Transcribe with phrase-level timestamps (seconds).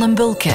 [0.00, 0.50] den Bulke.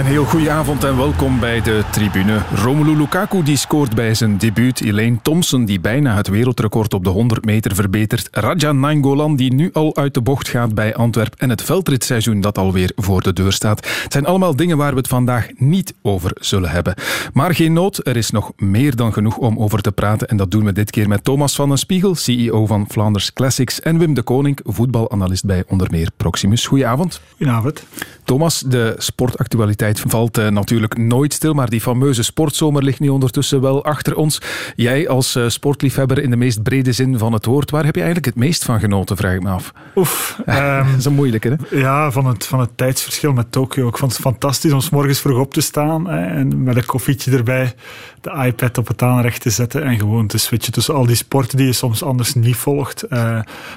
[0.00, 2.42] Een heel goede avond en welkom bij de tribune.
[2.54, 4.80] Romelu Lukaku die scoort bij zijn debuut.
[4.80, 8.28] Elaine Thompson die bijna het wereldrecord op de 100 meter verbetert.
[8.30, 11.34] Raja Nainggolan die nu al uit de bocht gaat bij Antwerp.
[11.38, 13.86] En het veldritseizoen dat alweer voor de deur staat.
[14.02, 16.94] Het zijn allemaal dingen waar we het vandaag niet over zullen hebben.
[17.32, 20.28] Maar geen nood, er is nog meer dan genoeg om over te praten.
[20.28, 23.80] En dat doen we dit keer met Thomas van den Spiegel, CEO van Flanders Classics.
[23.80, 26.66] En Wim de Koning, voetbalanalist bij onder meer Proximus.
[26.66, 27.20] Goedenavond.
[27.36, 27.84] Goedenavond.
[28.24, 33.60] Thomas, de sportactualiteit valt uh, natuurlijk nooit stil, maar die fameuze sportzomer ligt nu ondertussen
[33.60, 34.40] wel achter ons.
[34.76, 38.02] Jij als uh, sportliefhebber in de meest brede zin van het woord, waar heb je
[38.02, 39.72] eigenlijk het meest van genoten, vraag ik me af?
[39.96, 40.38] Oef.
[40.46, 40.54] Um,
[40.90, 41.78] dat is een moeilijke, hè?
[41.78, 43.88] Ja, van het, van het tijdsverschil met Tokio.
[43.88, 46.86] Ik vond het fantastisch om s morgens vroeg op te staan hè, en met een
[46.86, 47.74] koffietje erbij
[48.20, 51.56] de iPad op het aanrecht te zetten en gewoon te switchen tussen al die sporten
[51.56, 53.04] die je soms anders niet volgt.
[53.10, 53.18] Uh,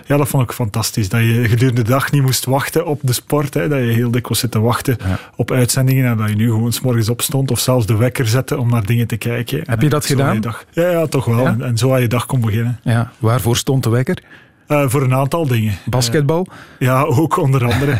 [0.05, 1.09] ja, dat vond ik fantastisch.
[1.09, 3.53] Dat je gedurende de dag niet moest wachten op de sport.
[3.53, 5.19] Hè, dat je heel dikwijls zit te wachten ja.
[5.35, 8.57] op uitzendingen en dat je nu gewoon s morgens opstond of zelfs de wekker zette
[8.57, 9.61] om naar dingen te kijken.
[9.65, 10.33] Heb je dat gedaan?
[10.33, 11.39] Je dag, ja, ja, toch wel.
[11.39, 11.45] Ja?
[11.45, 12.79] En, en, zo aan je dag kon beginnen.
[12.83, 13.11] Ja.
[13.19, 14.23] Waarvoor stond de wekker?
[14.67, 15.77] Uh, voor een aantal dingen.
[15.85, 16.47] Basketbal?
[16.49, 17.97] Uh, ja, ook onder andere.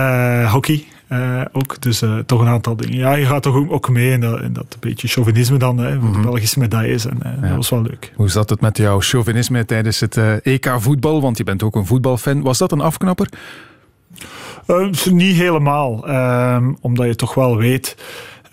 [0.52, 0.86] hockey.
[1.12, 2.96] Uh, ook, dus uh, toch een aantal dingen.
[2.96, 6.12] Ja, je gaat toch ook mee in dat, in dat beetje chauvinisme dan, hè, voor
[6.12, 7.06] de Belgische medailles.
[7.06, 7.40] En uh, ja.
[7.40, 8.12] dat was wel leuk.
[8.16, 11.20] Hoe zat het met jouw chauvinisme tijdens het EK voetbal?
[11.20, 12.42] Want je bent ook een voetbalfan.
[12.42, 13.28] Was dat een afknapper?
[15.10, 15.92] niet helemaal,
[16.80, 17.96] omdat je toch wel weet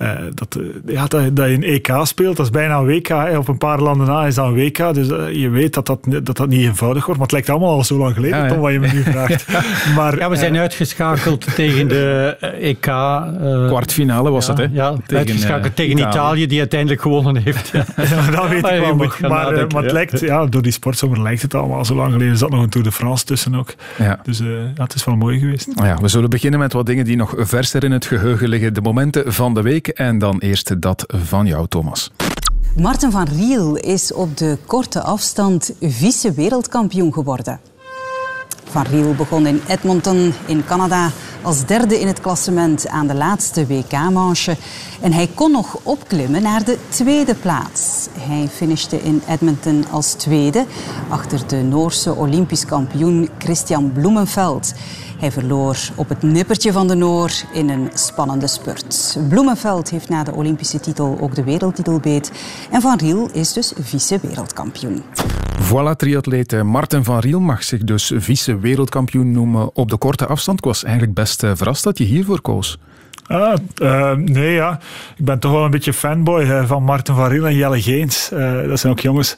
[0.02, 3.08] uh, dat, ja, dat, dat je een EK speelt, dat is bijna een WK.
[3.08, 3.38] Hè.
[3.38, 4.94] Op een paar landen na is dat een WK.
[4.94, 7.20] Dus uh, je weet dat dat, dat dat niet eenvoudig wordt.
[7.20, 9.46] Maar het lijkt allemaal al zo lang geleden, ja, Tom, wat je me nu vraagt.
[9.96, 12.80] maar, ja, we zijn uh, uitgeschakeld tegen de EK.
[13.68, 14.68] Kwartfinale was ja, het, hè?
[14.72, 16.10] Ja, tegen, uitgeschakeld tegen Italië.
[16.10, 17.68] Italië, die uiteindelijk gewonnen heeft.
[17.68, 17.86] ja,
[18.32, 19.20] dat weet maar ik wel nog.
[19.20, 22.32] Maar, maar het lijkt, ja, door die sportzomer lijkt het allemaal zo lang geleden.
[22.32, 23.74] Er zat nog een Tour de France tussen ook.
[24.24, 24.42] Dus
[24.76, 25.68] het is wel mooi geweest.
[25.76, 28.74] Ja, we zullen beginnen met wat dingen die nog verser in het geheugen liggen.
[28.74, 29.85] De momenten van de week.
[29.88, 32.12] En dan eerst dat van jou, Thomas.
[32.78, 37.60] Marten van Riel is op de korte afstand vice-wereldkampioen geworden.
[38.64, 41.10] Van Riel begon in Edmonton in Canada
[41.42, 44.58] als derde in het klassement aan de laatste WK-manche.
[45.02, 48.08] En hij kon nog opklimmen naar de tweede plaats.
[48.20, 50.66] Hij finishte in Edmonton als tweede
[51.10, 54.74] achter de Noorse Olympisch kampioen Christian Bloemenveld.
[55.18, 59.18] Hij verloor op het nippertje van de Noor in een spannende spurt.
[59.30, 62.32] Bloemenveld heeft na de Olympische titel ook de wereldtitel beet.
[62.72, 65.04] En Van Riel is dus vice-wereldkampioen.
[65.62, 70.58] Voilà, triatleet Martin van Riel mag zich dus vice-wereldkampioen noemen op de korte afstand.
[70.58, 72.78] Ik was eigenlijk best verrast dat je hiervoor koos.
[73.28, 74.80] Ah, uh, nee, ja.
[75.18, 78.30] Ik ben toch wel een beetje fanboy van Martin van Riel en Jelle Geens.
[78.34, 79.38] Uh, dat zijn ook jongens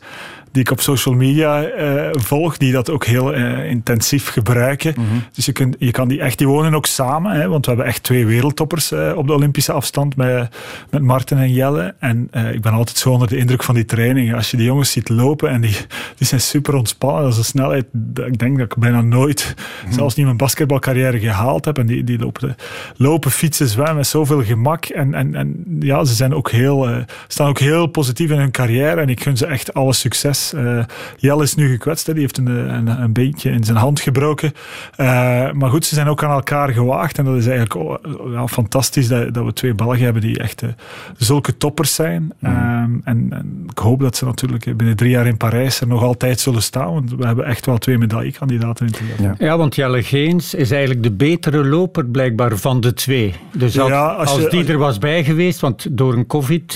[0.57, 4.93] die ik op social media uh, volg, die dat ook heel uh, intensief gebruiken.
[4.97, 5.23] Mm -hmm.
[5.33, 7.89] Dus je, kunt, je kan die echt, die wonen ook samen, hè, want we hebben
[7.89, 10.55] echt twee wereldtoppers uh, op de Olympische afstand met,
[10.89, 11.95] met Marten en Jelle.
[11.99, 14.35] En ik ben altijd zo onder de indruk van die trainingen.
[14.35, 15.75] Als je die jongens ziet lopen en die,
[16.17, 17.85] die zijn super ontspannen, dat is een snelheid,
[18.25, 19.93] ik denk dat ik bijna nooit, mm -hmm.
[19.93, 21.77] zelfs niet mijn basketbalcarrière gehaald heb.
[21.77, 22.55] En die, die lopen,
[22.95, 24.85] lopen, fietsen, zwemmen met zoveel gemak.
[24.85, 29.01] En, en, en ja, ze zijn ook heel, staan ook heel positief in hun carrière
[29.01, 30.46] en ik gun ze echt alle succes.
[30.53, 30.83] Uh,
[31.17, 32.13] Jelle is nu gekwetst, hè.
[32.13, 34.53] die heeft een, een, een, beentje in zijn hand gebroken.
[34.97, 35.07] Uh,
[35.51, 37.17] maar goed, ze zijn ook aan elkaar gewaagd.
[37.17, 40.61] En dat is eigenlijk oh, ja, fantastisch dat, dat, we twee Belgen hebben die echt
[40.61, 40.69] uh,
[41.17, 42.33] zulke toppers zijn.
[42.39, 42.49] Mm.
[42.49, 46.03] Um, en, en, ik hoop dat ze natuurlijk binnen drie jaar in Parijs er nog
[46.03, 46.93] altijd zullen staan.
[46.93, 49.35] Want we hebben echt wel twee medaillekandidaten in het ja.
[49.37, 53.33] ja, want Jelle Geens is eigenlijk de betere loper blijkbaar van de twee.
[53.51, 56.73] Dus als, ja, als, je, als die er was bij geweest, want door een covid...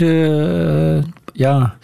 [1.33, 1.75] ja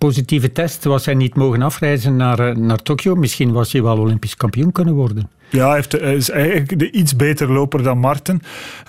[0.00, 3.14] positieve test was hij niet mogen afreizen naar, naar Tokio.
[3.14, 5.30] Misschien was hij wel Olympisch kampioen kunnen worden.
[5.50, 8.40] Ja, hij, heeft, hij is eigenlijk de iets beter loper dan Marten.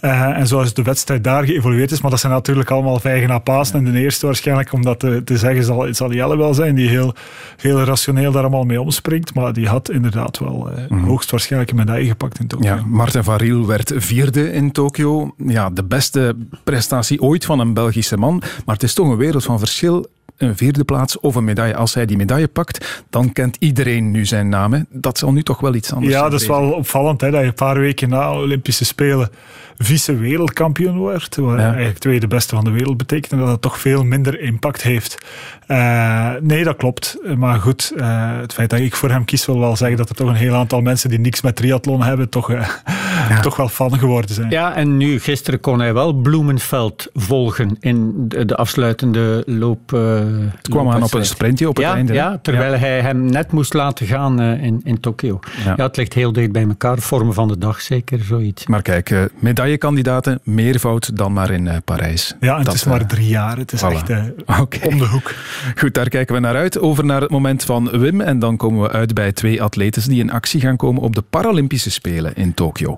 [0.02, 2.02] Uh, en zoals de wedstrijd daar geëvolueerd is.
[2.02, 3.86] Maar dat zijn natuurlijk allemaal vijgen na Pasen.
[3.86, 6.76] En de eerste waarschijnlijk, om dat te, te zeggen, zal, zal Jelle wel zijn.
[6.76, 7.14] Die heel,
[7.58, 9.34] heel rationeel daar allemaal mee omspringt.
[9.34, 11.08] Maar die had inderdaad wel uh, mm-hmm.
[11.08, 12.76] hoogstwaarschijnlijk een medaille gepakt in Tokio.
[12.76, 15.34] Ja, Marten van Riel werd vierde in Tokio.
[15.38, 18.42] Ja, de beste prestatie ooit van een Belgische man.
[18.66, 20.06] Maar het is toch een wereld van verschil
[20.42, 21.76] een vierde plaats of een medaille.
[21.76, 24.74] Als hij die medaille pakt, dan kent iedereen nu zijn naam.
[24.74, 24.80] Hè.
[24.90, 26.24] Dat zal nu toch wel iets anders zijn.
[26.24, 29.30] Ja, dat is wel opvallend hè, dat je een paar weken na de Olympische Spelen
[29.84, 31.36] vice-wereldkampioen wordt.
[31.36, 31.66] Wat ja.
[31.66, 33.32] eigenlijk tweede beste van de wereld betekent.
[33.32, 35.18] En dat het toch veel minder impact heeft
[36.42, 37.18] nee, dat klopt.
[37.38, 37.94] Maar goed,
[38.42, 40.56] het feit dat ik voor hem kies wil wel zeggen dat er toch een heel
[40.56, 42.52] aantal mensen die niks met triathlon hebben, toch,
[43.42, 44.50] toch wel fan geworden zijn.
[44.50, 49.90] Ja, en nu, gisteren kon hij wel Bloemenveld volgen in de, de afsluitende loop.
[49.90, 52.14] het kwam aan op een sprintje op het ja, einde.
[52.14, 55.40] Ja, terwijl hij hem net moest laten gaan in, in Tokio.
[55.66, 55.76] Ja.
[55.76, 57.00] het ligt heel dicht bij elkaar.
[57.00, 58.68] Vormen van de dag zeker, zoiets.
[58.68, 59.30] Maar kijk,
[59.72, 62.36] medaillekandidaten, meervoud dan maar in Parijs.
[62.40, 63.58] Ja, het is maar drie jaar.
[63.58, 64.10] Het is echt
[64.90, 65.34] om de hoek.
[65.76, 66.80] Goed, daar kijken we naar uit.
[66.80, 68.22] Over naar het moment van Wim.
[68.22, 71.22] En dan komen we uit bij twee atletes die in actie gaan komen op de
[71.22, 72.96] Paralympische Spelen in Tokio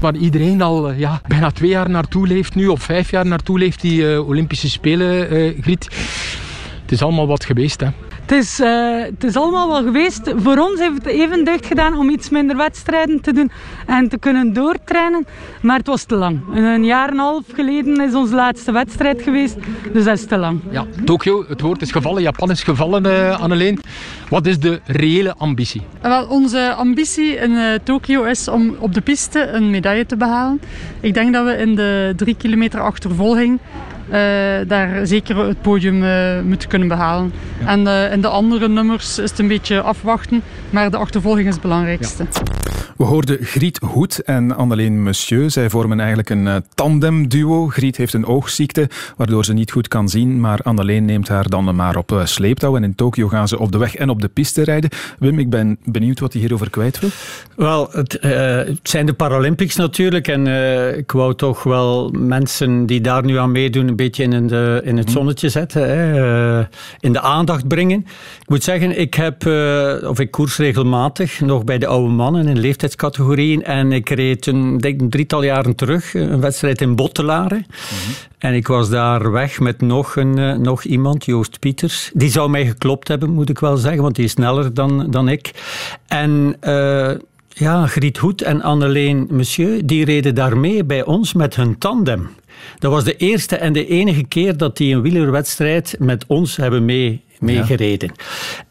[0.00, 3.80] waar iedereen al ja, bijna twee jaar naartoe leeft nu, of vijf jaar naartoe leeft,
[3.80, 5.84] die uh, Olympische Spelen, uh, Griet.
[6.82, 7.88] Het is allemaal wat geweest, hè.
[8.28, 10.32] Het is, uh, het is allemaal wel geweest.
[10.36, 13.50] Voor ons heeft het even deugd gedaan om iets minder wedstrijden te doen
[13.86, 15.26] en te kunnen doortrainen.
[15.62, 16.40] Maar het was te lang.
[16.54, 19.56] Een jaar en een half geleden is onze laatste wedstrijd geweest.
[19.92, 20.60] Dus dat is te lang.
[20.70, 22.22] Ja, Tokio, het woord is gevallen.
[22.22, 23.80] Japan is gevallen, uh, Anneleen.
[24.28, 25.82] Wat is de reële ambitie?
[26.02, 30.60] Wel, onze ambitie in uh, Tokio is om op de piste een medaille te behalen.
[31.00, 33.58] Ik denk dat we in de drie kilometer achtervolging
[34.66, 37.32] daar zeker het podium uh, moeten kunnen behalen.
[37.64, 41.62] En in de andere nummers is het een beetje afwachten, maar de achtervolging is het
[41.62, 42.26] belangrijkste.
[42.32, 42.58] Ja.
[42.96, 45.50] We hoorden Griet Hoed en Anneleen Monsieur.
[45.50, 47.68] Zij vormen eigenlijk een uh, tandemduo.
[47.68, 51.76] Griet heeft een oogziekte, waardoor ze niet goed kan zien, maar Anneleen neemt haar dan
[51.76, 52.76] maar op uh, sleeptouw.
[52.76, 54.90] En in Tokio gaan ze op de weg en op de piste rijden.
[55.18, 57.10] Wim, ik ben benieuwd wat hij hierover kwijt wil.
[57.56, 60.28] Wel, het, uh, het zijn de Paralympics natuurlijk.
[60.28, 60.46] En
[60.96, 64.96] ik wou toch wel mensen die daar nu aan meedoen een beetje in, de, in
[64.96, 65.14] het mhm.
[65.14, 65.88] zonnetje zetten.
[65.88, 66.66] Hè,
[67.00, 67.98] in de aandacht brengen.
[68.40, 69.46] Ik moet zeggen, ik heb,
[70.04, 74.46] of ik koers regelmatig nog bij de oude mannen in leeftijd categorieën En ik reed
[74.46, 77.66] een, denk een drietal jaren terug een wedstrijd in Bottelaren.
[77.68, 78.12] Mhm.
[78.38, 82.10] En ik was daar weg met nog, een, eh, nog iemand, Joost Pieters.
[82.14, 85.28] Die zou mij geklopt hebben, moet ik wel zeggen, want die is sneller dan, dan
[85.28, 85.50] ik.
[86.06, 86.56] En...
[86.62, 87.10] Uh,
[87.48, 92.30] ja, Griet Hoed en Anneleen Monsieur, die reden daarmee bij ons met hun tandem.
[92.78, 96.84] Dat was de eerste en de enige keer dat die een wielerwedstrijd met ons hebben
[96.84, 98.12] mee meegereden.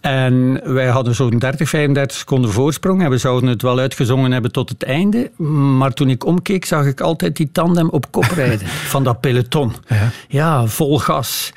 [0.01, 4.51] En wij hadden zo'n 30, 35 seconden voorsprong en we zouden het wel uitgezongen hebben
[4.51, 5.31] tot het einde.
[5.77, 9.73] Maar toen ik omkeek, zag ik altijd die tandem op kop rijden van dat peloton.
[9.87, 11.53] Ja, ja vol gas.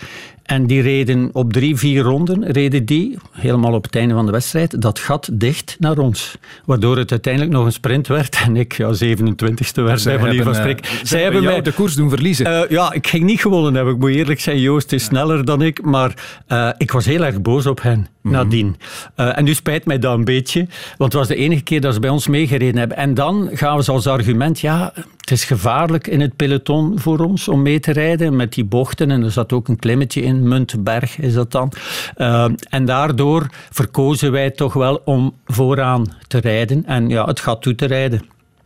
[0.51, 4.33] En die reden op drie, vier ronden, reden die, helemaal op het einde van de
[4.33, 6.39] wedstrijd, dat gat dicht naar ons.
[6.65, 10.55] Waardoor het uiteindelijk nog een sprint werd en ik ja, 27ste werd, bij manier van
[10.55, 10.85] spreken.
[10.85, 12.47] Uh, zij hebben mij de koers doen verliezen.
[12.47, 13.95] Uh, ja, ik ging niet gewonnen hebben.
[13.95, 16.15] Ik moet eerlijk zijn, Joost is sneller dan ik, maar
[16.49, 18.07] uh, ik was heel erg boos op hen.
[18.23, 18.35] Mhm.
[18.35, 18.77] nadien.
[19.17, 21.95] Uh, en nu spijt mij dat een beetje, want het was de enige keer dat
[21.95, 22.97] ze bij ons meegereden hebben.
[22.97, 27.49] En dan gaan ze als argument, ja, het is gevaarlijk in het peloton voor ons
[27.49, 29.11] om mee te rijden met die bochten.
[29.11, 31.73] En er zat ook een klimmetje in, Muntberg is dat dan.
[32.17, 37.63] Uh, en daardoor verkozen wij toch wel om vooraan te rijden en ja, het gaat
[37.63, 38.23] toe te rijden.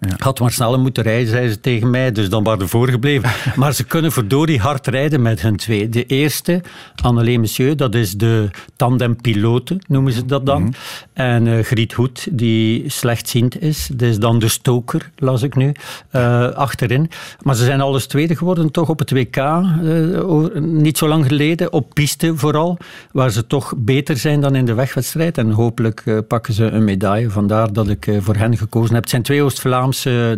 [0.08, 0.14] Ja.
[0.18, 3.30] Had maar sneller moeten rijden, zei ze tegen mij, dus dan waren ze voorgebleven.
[3.60, 5.88] maar ze kunnen verdorie hard rijden met hun twee.
[5.88, 6.62] De eerste,
[7.02, 10.62] Annelie Monsieur, dat is de tandempilote, noemen ze dat dan.
[10.62, 10.72] Mhm.
[11.12, 15.72] En uh, Griet Hoed, die slechtziend is, dat is dan de stoker, las ik nu,
[16.12, 17.10] uh, achterin.
[17.42, 21.26] Maar ze zijn alles tweede geworden, toch op het WK, uh, eh, niet zo lang
[21.26, 22.78] geleden, op piste vooral,
[23.12, 25.38] waar ze toch beter zijn dan in de wegwedstrijd.
[25.38, 29.02] En hopelijk pakken ze een medaille, vandaar dat ik voor hen gekozen heb.
[29.02, 29.44] Het zijn twee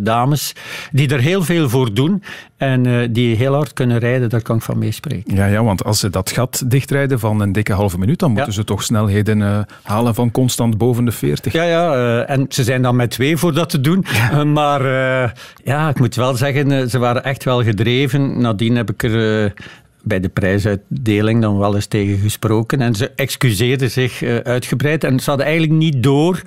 [0.00, 0.52] Dames
[0.92, 2.22] die er heel veel voor doen
[2.56, 5.34] en uh, die heel hard kunnen rijden, daar kan ik van meespreken.
[5.34, 8.52] Ja, ja, want als ze dat gat dichtrijden van een dikke halve minuut, dan moeten
[8.52, 11.52] ze toch snelheden uh, halen van constant boven de 40.
[11.52, 14.04] Ja, ja uh, en ze zijn dan met twee voor dat te doen.
[14.52, 14.82] maar
[15.64, 18.40] ja, ik moet wel zeggen, ze waren echt wel gedreven.
[18.40, 19.52] Nadien heb ik er
[20.06, 22.80] bij de prijsuitdeling dan wel eens tegen gesproken.
[22.80, 25.04] En ze excuseerden zich uh, uitgebreid.
[25.04, 26.42] En ze hadden eigenlijk niet door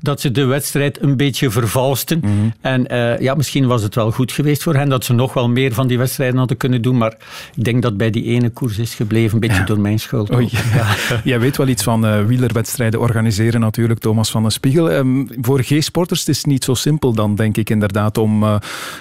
[0.00, 2.18] dat ze de wedstrijd een beetje vervalsten.
[2.18, 2.32] Mhm.
[2.60, 5.48] En uh, ja, misschien was het wel goed geweest voor hen dat ze nog wel
[5.48, 6.96] meer van die wedstrijden hadden kunnen doen.
[6.96, 7.16] Maar
[7.54, 10.32] ik denk dat bij die ene koers is gebleven, een beetje door mijn schuld.
[10.74, 10.86] Ja.
[11.24, 14.92] Jij weet wel iets van uh, wielerwedstrijden organiseren natuurlijk, Thomas van den Spiegel.
[14.92, 18.44] Um, voor G-sporters is het niet zo simpel dan, denk ik inderdaad, om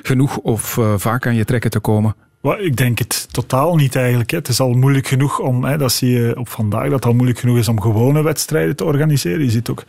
[0.01, 2.15] genoeg of vaak aan je trekken te komen.
[2.43, 4.31] Ik denk het totaal niet eigenlijk.
[4.31, 7.39] Het is al moeilijk genoeg om, dat zie je op vandaag, dat het al moeilijk
[7.39, 9.43] genoeg is om gewone wedstrijden te organiseren.
[9.43, 9.83] Je ziet ook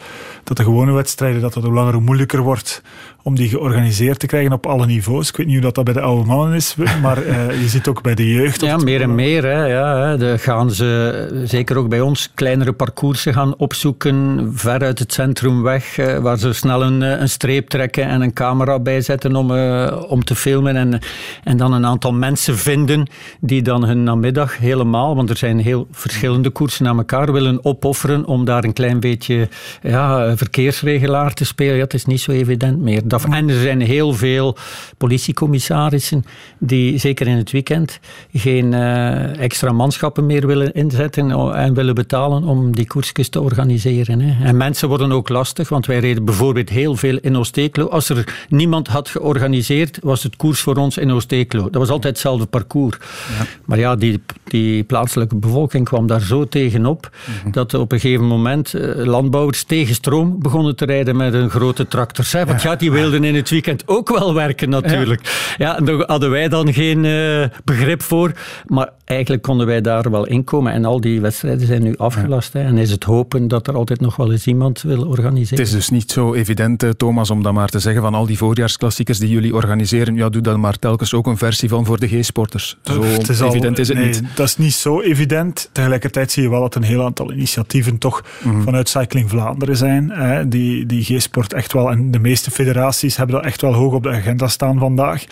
[0.45, 2.83] dat de gewone wedstrijden, dat het hoe langer hoe moeilijker wordt
[3.25, 5.29] om die georganiseerd te krijgen op alle niveaus.
[5.29, 7.89] Ik weet niet hoe dat, dat bij de oude mannen is, maar uh, je ziet
[7.89, 8.61] ook bij de jeugd.
[8.61, 9.43] Ja, meer en meer.
[9.45, 14.99] Hè, ja, de gaan ze, zeker ook bij ons, kleinere parcoursen gaan opzoeken, ver uit
[14.99, 19.37] het centrum weg, uh, waar ze snel een, een streep trekken en een camera bijzetten
[19.37, 20.77] om, uh, om te filmen.
[20.77, 20.99] En,
[21.45, 23.07] en dan een aantal mensen vinden
[23.41, 28.25] die dan hun namiddag helemaal, want er zijn heel verschillende koersen aan elkaar, willen opofferen
[28.25, 29.49] om daar een klein beetje
[29.83, 31.75] ja, verkeersregelaar te spelen.
[31.75, 33.13] Ja, het is niet zo evident meer.
[33.31, 34.57] En er zijn heel veel
[34.99, 36.25] politiecommissarissen
[36.59, 38.01] die, zeker in het weekend,
[38.33, 44.21] geen uh, extra manschappen meer willen inzetten en willen betalen om die koersjes te organiseren.
[44.21, 44.45] Hè.
[44.47, 47.89] En mensen worden ook lastig, want wij reden bijvoorbeeld heel veel in Oost-Eeklo.
[47.89, 51.63] Als er niemand had georganiseerd, was het koers voor ons in Oost-Eeklo.
[51.63, 52.97] Dat was altijd hetzelfde parcours.
[53.39, 53.47] Ja.
[53.65, 57.53] Maar ja, die, die plaatselijke bevolking kwam daar zo tegenop mm -hmm.
[57.53, 61.89] dat op een gegeven moment uh, landbouwers tegen stroom begonnen te rijden met een grote
[61.89, 62.27] tractor.
[62.31, 62.47] Hè?
[62.47, 65.55] Want ja, die wilden in het weekend ook wel werken natuurlijk.
[65.57, 68.33] Ja, ja daar hadden wij dan geen uh, begrip voor.
[68.67, 70.73] Maar eigenlijk konden wij daar wel inkomen.
[70.73, 72.53] En al die wedstrijden zijn nu afgelast.
[72.53, 72.61] Hè.
[72.61, 75.59] En is het hopen dat er altijd nog wel eens iemand wil organiseren.
[75.59, 78.27] Het is dus niet zo evident, eh, Thomas, om dan maar te zeggen van al
[78.27, 81.99] die voorjaarsklassiekers die jullie organiseren, ja, doe dan maar telkens ook een versie van voor
[81.99, 82.77] de G-sporters.
[82.83, 84.23] Zo het is evident is het nee, niet.
[84.35, 85.71] Dat is niet zo evident.
[85.73, 88.63] Tegelijkertijd zie je wel dat een heel aantal initiatieven toch mm -hmm.
[88.63, 90.11] vanuit Cycling Vlaanderen zijn.
[90.11, 93.93] Hè, die die G-sport echt wel, en de meeste federaties hebben dat echt wel hoog
[93.93, 95.25] op de agenda staan vandaag.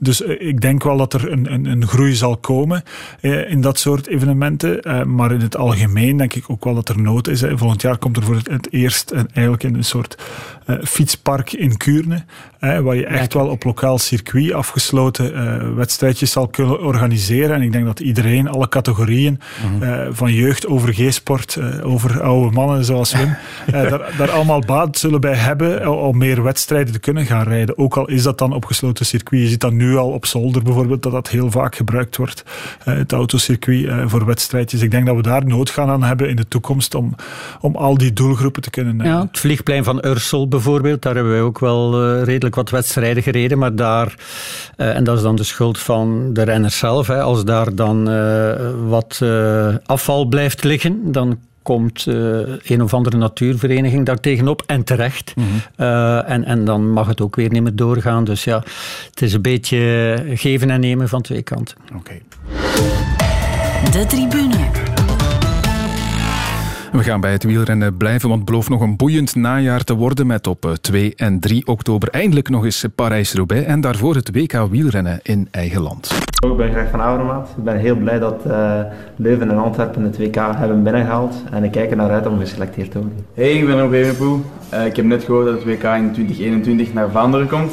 [0.00, 2.82] Dus uh, ik denk wel dat er een, een, een groei zal komen
[3.20, 4.88] uh, in dat soort evenementen.
[4.88, 7.42] Uh, maar in het algemeen denk ik ook wel dat er nood is.
[7.52, 10.18] Volgend jaar komt er voor het, eerst en eigenlijk in een soort
[10.82, 12.24] fietspark in Kuurne.
[12.58, 17.54] waar je echt wel op lokaal circuit afgesloten wedstrijdjes zal kunnen organiseren.
[17.54, 20.14] En ik denk dat iedereen, alle categorieën, mm -hmm.
[20.14, 23.36] van jeugd over G-sport, over oude mannen zoals Wim,
[23.72, 27.78] daar, daar allemaal baat zullen bij hebben om meer wedstrijden te kunnen gaan rijden.
[27.78, 29.42] Ook al is dat dan op gesloten circuit.
[29.42, 32.44] Je ziet dat nu al op zolder bijvoorbeeld, dat dat heel vaak gebruikt wordt.
[32.84, 34.82] Het autocircuit voor wedstrijdjes.
[34.82, 37.14] Ik denk dat we daar nood gaan aan hebben in de toekomst om,
[37.60, 39.06] om al die doelgroepen te kunnen...
[39.06, 43.58] Ja, het vliegplein van Ursel bijvoorbeeld, daar hebben wij ook wel redelijk wat wedstrijden gereden,
[43.58, 44.14] maar daar,
[44.76, 48.04] en dat is dan de schuld van de renners zelf, als daar dan
[48.88, 49.22] wat
[49.86, 51.38] afval blijft liggen, dan
[51.68, 52.14] komt uh,
[52.62, 55.32] een of andere natuurvereniging daar tegenop en terecht.
[55.36, 55.86] Mm -hmm.
[55.86, 58.24] uh, en, en dan mag het ook weer niet meer doorgaan.
[58.24, 58.62] Dus ja,
[59.10, 61.76] het is een beetje geven en nemen van twee kanten.
[61.94, 61.96] Oké.
[61.96, 62.22] Okay.
[63.90, 64.87] De tribune.
[66.92, 70.26] We gaan bij het wielrennen blijven, want het belooft nog een boeiend najaar te worden
[70.26, 75.20] met op 2 en 3 oktober eindelijk nog eens Parijs-Roubaix en daarvoor het WK wielrennen
[75.22, 76.10] in eigen land.
[76.50, 77.54] Ik ben graag van Oudermaat.
[77.56, 78.80] Ik ben heel blij dat uh,
[79.16, 82.90] Leuven en Antwerpen het WK hebben binnengehaald en ik kijk er naar uit om geselecteerd
[82.90, 83.26] te worden.
[83.34, 84.44] Hey, ik ben Robert Poel.
[84.74, 87.72] Uh, ik heb net gehoord dat het WK in 2021 naar Vlaanderen komt.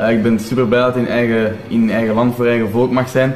[0.00, 2.90] Uh, ik ben super blij dat het in eigen, in eigen land voor eigen volk
[2.90, 3.34] mag zijn.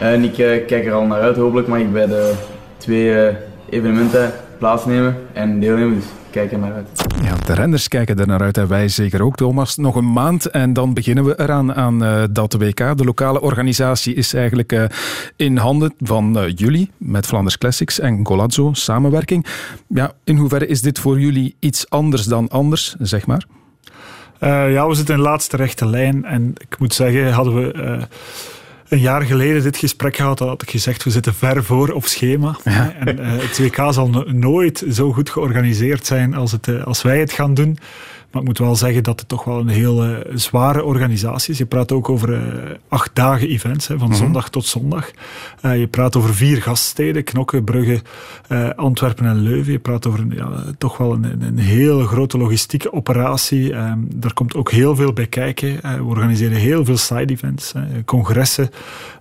[0.00, 0.34] en ik
[0.66, 2.34] kijk er al naar uit hopelijk mag ik bij de
[2.76, 3.36] twee
[3.68, 5.94] evenementen plaatsnemen en deelnemen.
[5.94, 6.88] Dus kijk er naar uit.
[7.22, 9.76] Ja, de renners kijken er naar uit en wij zeker ook, Thomas.
[9.76, 12.96] Nog een maand en dan beginnen we eraan aan uh, dat WK.
[12.98, 14.84] De lokale organisatie is eigenlijk uh,
[15.36, 19.46] in handen van uh, jullie met Flanders Classics en Golazzo, samenwerking.
[19.88, 23.44] Ja, in hoeverre is dit voor jullie iets anders dan anders, zeg maar?
[24.70, 28.06] ja, we zitten in de laatste rechte lijn en ik moet zeggen, hadden we
[28.92, 32.56] een jaar geleden dit gesprek gehad, had ik gezegd, we zitten ver voor op schema.
[32.64, 32.92] Ja.
[32.92, 37.02] En, uh, het WK zal no nooit zo goed georganiseerd zijn als, het, uh, als
[37.02, 37.78] wij het gaan doen.
[38.32, 41.58] Maar ik moet wel zeggen dat het toch wel een heel uh, zware organisatie is.
[41.58, 44.22] Je praat ook over uh, acht dagen events, hè, van mm -hmm.
[44.22, 45.10] zondag tot zondag.
[45.62, 48.00] Uh, je praat over vier gaststeden, Knokke, Brugge,
[48.76, 49.72] Antwerpen en Leuven.
[49.72, 53.74] Je praat over een, ja, toch wel een, een, hele grote logistieke operatie.
[53.74, 55.80] Um, daar komt ook heel veel bij kijken.
[55.82, 57.72] we organiseren heel veel side events,
[58.04, 58.70] congressen.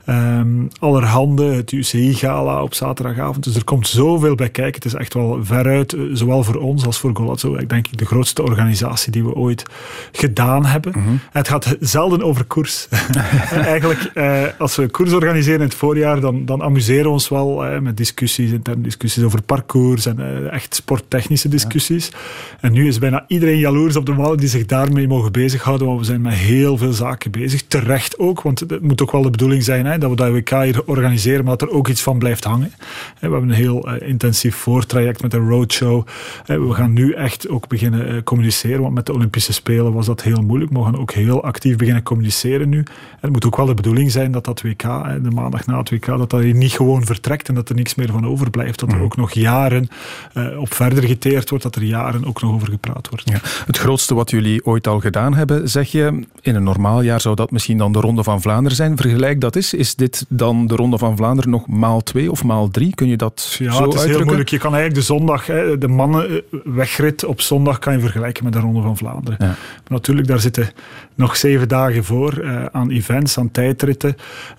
[0.06, 3.44] Um, allerhande, het UCI-gala op zaterdagavond.
[3.44, 4.75] Dus er komt zoveel bij kijken.
[4.75, 8.44] Het is echt wel veruit, zowel voor ons als voor Golazzo, ik denk de grootste
[8.44, 9.63] organisatie die we ooit
[10.12, 10.93] gedaan hebben.
[10.96, 11.20] Mm -hmm.
[11.31, 12.88] Het gaat zelden over koers.
[13.51, 17.65] Eigenlijk, eh, als we koers organiseren in het voorjaar, dan, dan amuseren we ons wel
[17.65, 22.08] eh, met discussies, interne discussies over parcours en uh, echt sporttechnische discussies.
[22.08, 22.17] Ja.
[22.60, 26.00] En nu is bijna iedereen jaloers op de mannen die zich daarmee mogen bezighouden, want
[26.00, 27.63] we zijn met heel veel zaken bezig.
[27.67, 30.50] Terecht ook, want het moet ook wel de bedoeling zijn hè, dat we dat WK
[30.50, 32.74] hier organiseren, maar dat er ook iets van blijft hangen.
[32.79, 36.08] We hebben een heel uh, intensief voortraject met een roadshow.
[36.46, 40.42] We gaan nu echt ook beginnen communiceren, want met de Olympische Spelen was dat heel
[40.42, 40.72] moeilijk.
[40.72, 42.78] We gaan ook heel actief beginnen communiceren nu.
[42.78, 44.82] En het moet ook wel de bedoeling zijn dat dat WK,
[45.24, 47.96] de maandag na het WK, dat dat hier niet gewoon vertrekt en dat er niks
[47.96, 48.80] meer van overblijft.
[48.80, 49.04] Dat er mhm.
[49.04, 49.88] ook nog jaren
[50.58, 53.30] op verder geteerd wordt, dat er jaren ook nog over gepraat wordt.
[53.30, 53.40] Ja.
[53.66, 57.36] Het grootste wat jullie ooit al gedaan hebben, zeg je, in een normaal jaar zou
[57.36, 58.98] dat misschien dan de Ronde van Vlaanderen zijn.
[58.98, 59.74] Vergelijk dat is.
[59.74, 62.96] Is dit dan de Ronde van Vlaanderen nog maal twee of maal drie?
[62.96, 64.50] Kun je dat ja, zo het is heel moeilijk.
[64.50, 65.46] Je kan eigenlijk de zondag,
[65.80, 69.38] de mannen eh, wegrit op zondag kan je vergelijken met de Ronde van Vlaanderen.
[69.40, 69.48] Ja.
[69.48, 69.58] Maar
[69.88, 70.70] natuurlijk, daar zitten
[71.16, 74.10] nog zeven dagen voor uh, aan events, aan tijdritten.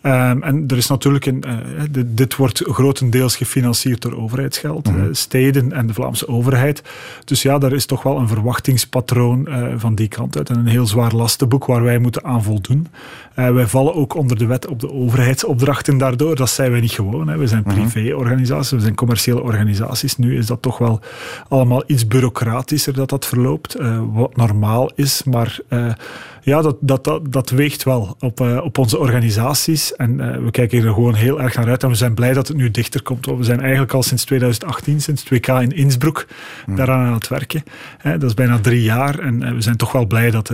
[0.02, 5.14] Um, en er is natuurlijk een, uh, dit wordt grotendeels gefinancierd door overheidsgeld, mm -hmm.
[5.14, 6.82] steden en de Vlaamse overheid.
[7.24, 10.50] Dus ja, daar is toch wel een verwachtingspatroon van die kant uit.
[10.50, 12.86] En een heel zwaar lastenboek waar wij moeten aan voldoen.
[13.34, 16.36] Wij vallen ook onder de wet op de overheidsopdrachten daardoor.
[16.36, 17.28] Dat zijn wij niet gewoon.
[17.28, 17.36] Hè.
[17.36, 17.74] We zijn mhm.
[17.74, 20.16] privéorganisaties, we zijn commerciële organisaties.
[20.16, 21.00] Nu is dat toch wel
[21.48, 23.76] allemaal iets bureaucratischer dat dat verloopt.
[24.12, 25.60] wat normaal is, maar
[26.44, 29.96] ja, dat, dat, dat, dat weegt wel op, uh, op onze organisaties.
[29.96, 31.82] En uh, we kijken er gewoon heel erg naar uit.
[31.82, 33.26] En we zijn blij dat het nu dichter komt.
[33.26, 36.26] We zijn eigenlijk al sinds 2018, sinds het WK in Innsbruck,
[36.66, 36.76] mm.
[36.76, 37.62] daaraan aan het werken.
[38.02, 39.18] dat is bijna drie jaar.
[39.18, 40.52] En uh, we zijn toch wel blij dat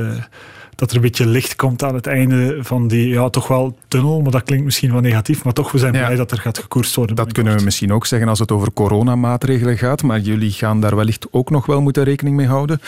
[0.79, 4.21] dat er een beetje licht komt aan het einde van die, ja, toch wel tunnel.
[4.21, 5.45] Maar dat klinkt misschien wel negatief.
[5.45, 7.17] Maar toch, we zijn blij dat er gaat gekoerst worden.
[7.17, 10.03] Dat kunnen we misschien ook zeggen als het over coronamaatregelen gaat.
[10.03, 12.81] Maar jullie gaan daar wellicht ook nog wel moeten rekening mee houden.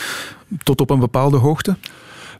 [0.63, 1.75] Tot op een bepaalde hoogte?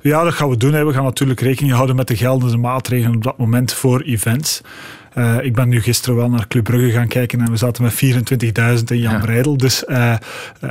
[0.02, 0.86] Ja, dat gaan we doen.
[0.86, 4.62] We gaan natuurlijk rekening houden met de geldende maatregelen op dat moment voor events.
[5.18, 7.94] Uh, ik ben nu gisteren wel naar Club Brugge gaan kijken en we zaten met
[7.94, 9.20] 24.000 in Jan ja.
[9.20, 9.58] Breidel.
[9.58, 10.70] Dus uh, uh,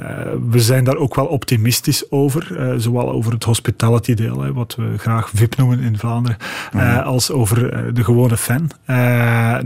[0.50, 2.74] we zijn daar ook wel optimistisch over.
[2.80, 6.36] zowel over het hospitality deel, hè, wat we graag VIP noemen in Vlaanderen,
[7.04, 8.70] als over de gewone fan.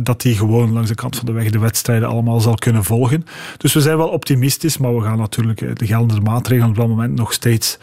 [0.00, 3.26] dat die gewoon langs de kant van de weg de wedstrijden allemaal zal kunnen volgen.
[3.56, 7.14] Dus we zijn wel optimistisch, maar we gaan natuurlijk de geldende maatregelen op dat moment
[7.14, 7.78] nog steeds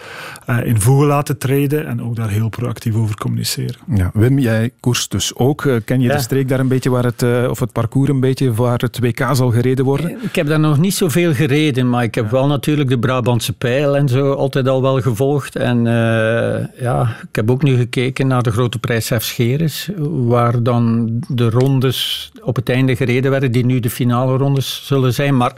[0.63, 3.75] in voegen laten treden en ook daar heel proactief over communiceren.
[3.93, 5.69] Ja, Wim, jij koerst dus ook.
[5.85, 8.53] ken je de streek daar een beetje waar het, uh, of het parcours een beetje
[8.53, 10.17] waar het WK zal gereden worden?
[10.21, 13.97] Ik heb daar nog niet zoveel gereden, maar ik heb wel natuurlijk de Brabantse pijl
[13.97, 15.55] en zo altijd al wel gevolgd.
[15.55, 21.09] En uh, ja, ik heb ook nu gekeken naar de Grote Prijs Scheres, waar dan
[21.27, 25.37] de rondes op het einde gereden werden, die nu de finale rondes zullen zijn.
[25.37, 25.53] Maar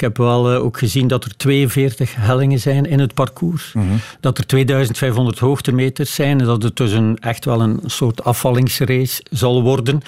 [0.00, 3.72] ik heb wel uh, ook gezien dat er 42 hellingen zijn in het parcours.
[3.72, 4.00] Mm -hmm.
[4.20, 6.40] Dat er 2500 hoogtemeters zijn.
[6.40, 10.00] En dat het dus een, echt wel een soort afvallingsrace zal worden.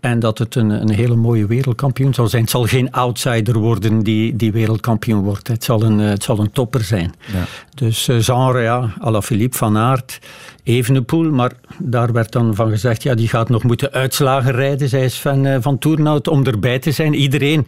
[0.00, 2.42] En dat het een, een hele mooie wereldkampioen zal zijn.
[2.42, 5.48] Het zal geen outsider worden die, die wereldkampioen wordt.
[5.48, 7.14] Het zal een, het zal een topper zijn.
[7.32, 7.44] Ja.
[7.74, 10.18] Dus uh, genre, ja, à la Philippe van Aert.
[10.62, 14.88] Evenepoel, maar daar werd dan van gezegd, ja, die gaat nog moeten uitslagen rijden.
[14.88, 17.14] Zij is fan uh, van Tournout om erbij te zijn.
[17.14, 17.66] Iedereen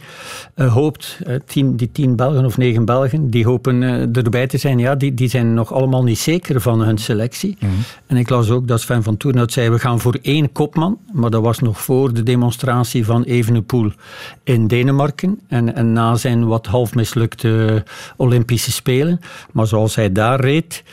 [0.56, 3.82] uh, hoopt, tien, die tien Belgen of negen Belgen, die hopen
[4.12, 4.78] erbij te zijn.
[4.78, 7.56] Ja, die, die zijn nog allemaal niet zeker van hun selectie.
[7.58, 7.78] Mm -hmm.
[8.06, 11.30] En ik las ook dat Sven van Tournout zei, we gaan voor één kopman, maar
[11.30, 13.92] dat was nog voor de demonstratie van Evenepoel
[14.44, 17.84] in Denemarken en, en na zijn wat half mislukte
[18.16, 19.20] Olympische Spelen.
[19.52, 20.84] Maar zoals hij daar reed,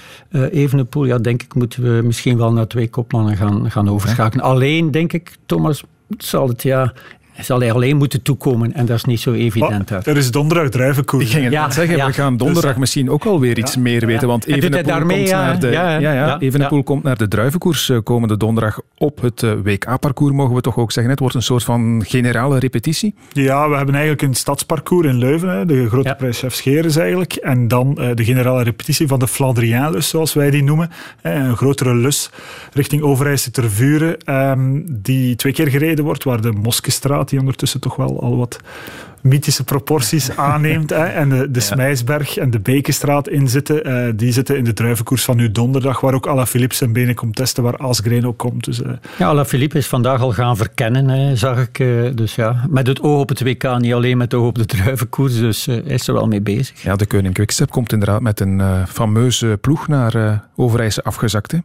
[0.51, 4.45] Evenepoel, ja, denk ik, moeten we misschien wel naar twee kopmannen gaan, gaan overschakelen.
[4.45, 5.83] Alleen, denk ik, Thomas,
[6.17, 6.93] zal het ja
[7.41, 9.89] zal hij alleen moeten toekomen en dat is niet zo evident.
[9.89, 11.25] er is donderdag druivenkoers.
[11.25, 14.27] Ik ging het ja, zeggen, we gaan donderdag dus, misschien ook alweer iets meer weten,
[14.27, 18.81] want Evenepoel komt, naar de, ja, ja, Evenepoel komt naar de druivenkoers eh, komende donderdag
[18.97, 21.11] op het eh, WK-parcours, mogen we toch ook zeggen.
[21.11, 23.13] Het wordt een soort van generale repetitie.
[23.31, 27.97] Ja, we hebben eigenlijk een stadsparcours in Leuven, de grote prijs Scheres eigenlijk, en dan
[27.99, 30.89] uh, de generale repetitie van de Flandrienlus, zoals wij die noemen.
[31.21, 32.29] Een grotere lus
[32.73, 37.95] richting Overijse Tervuren, um, die twee keer gereden wordt, waar de Moskestraat die ondertussen toch
[37.95, 38.59] wel al wat
[39.21, 40.89] mythische proporties aanneemt.
[40.89, 43.87] Hè, en de, de Smijsberg en de Bekenstraat inzitten.
[43.87, 47.15] Uh, eh, die zitten in de druivenkoers van nu donderdag, waar ook Alaphilippe zijn benen
[47.15, 48.63] komt testen, waar Asgreen ook komt.
[48.63, 48.89] Dus, uh.
[49.17, 51.79] Ja, Alaphilippe is vandaag al gaan verkennen, hè, zag ik.
[51.79, 54.57] Uh, dus ja, met het oog op het WK, niet alleen met het oog op
[54.57, 55.37] de druivenkoers.
[55.37, 56.81] Dus hij is er wel mee bezig.
[56.81, 61.51] Ja, de Koning Quickstep komt inderdaad met een fameuze ploeg naar Overijse afgezakt.
[61.51, 61.57] Hè.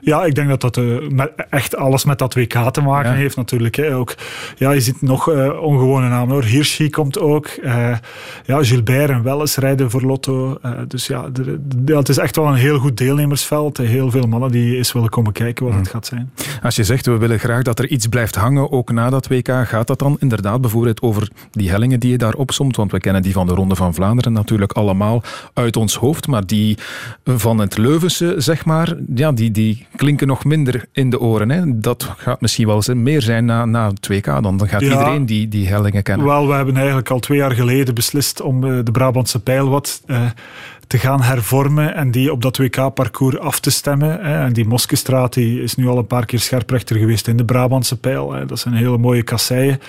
[0.00, 3.36] Ja, ik denk dat dat uh, met, echt alles met dat WK te maken heeft
[3.36, 3.76] natuurlijk.
[3.76, 3.96] Hè.
[3.96, 4.14] Ook,
[4.56, 6.44] ja, je ziet nog uh, ongewone namen hoor.
[6.44, 7.48] Hirschi komt ook.
[7.62, 7.96] Uh,
[8.44, 10.58] ja, Gilbert en Welles rijden voor Lotto.
[10.88, 13.76] dus ja, de, de, het is echt wel een heel goed deelnemersveld.
[13.76, 15.90] Heel veel mannen die eens willen komen kijken wat het mm.
[15.90, 16.32] gaat zijn.
[16.62, 19.48] Als je zegt, we willen graag dat er iets blijft hangen, ook na dat WK,
[19.48, 22.76] gaat dat dan inderdaad bijvoorbeeld over die hellingen die je daar opsomt?
[22.76, 25.22] Want we kennen die van de Ronde van Vlaanderen natuurlijk allemaal
[25.54, 26.26] uit ons hoofd.
[26.26, 26.78] Maar die
[27.24, 31.50] van het Leuvense, zeg maar, ja, die, die klinken nog minder in de oren.
[31.50, 31.80] Hè?
[31.80, 34.24] Dat gaat misschien wel meer zijn na, na het WK.
[34.24, 36.26] Dan, dan gaat iedereen die, die hellingen kennen.
[36.26, 40.02] Wel, we hebben eigenlijk al twee jaar geleden beslist om eh, de Brabantse pijl wat
[40.06, 40.20] uh,
[40.88, 44.20] te gaan hervormen en die op dat WK-parcours af te stemmen.
[44.20, 47.98] En die Moskestraat die is nu al een paar keer scherprechter geweest in de Brabantse
[47.98, 48.46] pijl.
[48.46, 49.80] Dat zijn hele mooie kasseien.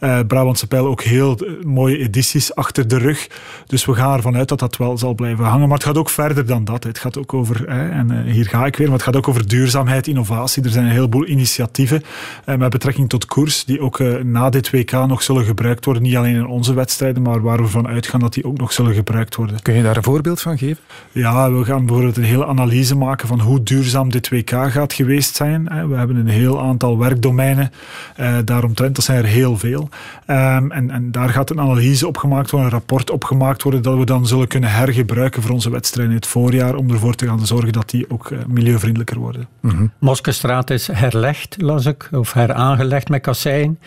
[0.00, 3.28] Uh, Brabantse pijl ook heel mooie edities achter de rug.
[3.66, 5.68] Dus we gaan ervan uit dat dat wel zal blijven hangen.
[5.68, 6.84] Maar het gaat ook verder dan dat.
[6.84, 9.48] Het gaat ook over, en eh, hier ga ik weer, maar het gaat ook over
[9.48, 10.62] duurzaamheid, innovatie.
[10.62, 12.02] Er zijn een heleboel initiatieven
[12.44, 16.02] eh, met betrekking tot koers die ook na dit WK nog zullen gebruikt worden.
[16.02, 18.94] Niet alleen in onze wedstrijden, maar waar we van uitgaan dat die ook nog zullen
[18.94, 19.62] gebruikt worden.
[19.62, 20.82] Kun je daar een voorbeeld van geven?
[21.12, 25.36] Ja, we gaan bijvoorbeeld een hele analyse maken van hoe duurzaam dit WK gaat geweest
[25.36, 25.88] zijn.
[25.88, 27.70] We hebben een heel aantal werkdomeinen
[28.16, 28.94] eh, daaromtrent.
[28.96, 29.88] Dat zijn er heel veel.
[30.26, 33.98] Um, en, en daar gaat een analyse op gemaakt worden, een rapport opgemaakt worden dat
[33.98, 37.46] we dan zullen kunnen hergebruiken voor onze wedstrijden in het voorjaar om ervoor te gaan
[37.46, 39.48] zorgen dat die ook uh, milieuvriendelijker worden.
[39.60, 39.92] Mm -hmm.
[39.98, 43.78] Moskestraat is herlegd, las ik, of heraangelegd met kasseien.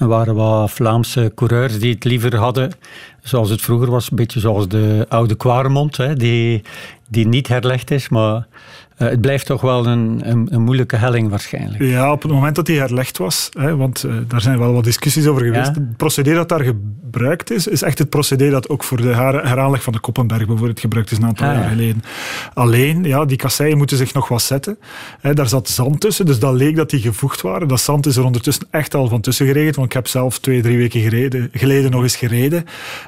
[0.00, 2.72] Er waren wat Vlaamse coureurs die het liever hadden
[3.22, 4.10] zoals het vroeger was.
[4.10, 6.62] Een beetje zoals de oude Quaremont, hè, die,
[7.08, 8.08] die niet herlegd is.
[8.08, 8.46] Maar
[9.08, 11.82] het blijft toch wel een, een, een, moeilijke helling waarschijnlijk.
[11.82, 14.84] Ja, op het moment dat die herlegd was, hè, want uh, daar zijn wel wat
[14.84, 15.66] discussies over geweest.
[15.66, 15.72] Ja.
[15.72, 19.48] Het procedé dat daar gebruikt is, is echt het procedé dat ook voor de her
[19.48, 22.02] heraanleg van de Koppenberg bijvoorbeeld gebruikt is een aantal ah, jaar geleden.
[22.54, 24.78] Alleen, ja, die kasseien moeten zich nog wat zetten.
[25.20, 27.68] Hè, daar zat zand tussen, dus dat leek dat die gevoegd waren.
[27.68, 30.62] Dat zand is er ondertussen echt al van tussen geregeld, want ik heb zelf twee,
[30.62, 32.64] drie weken gereden, geleden nog eens gereden.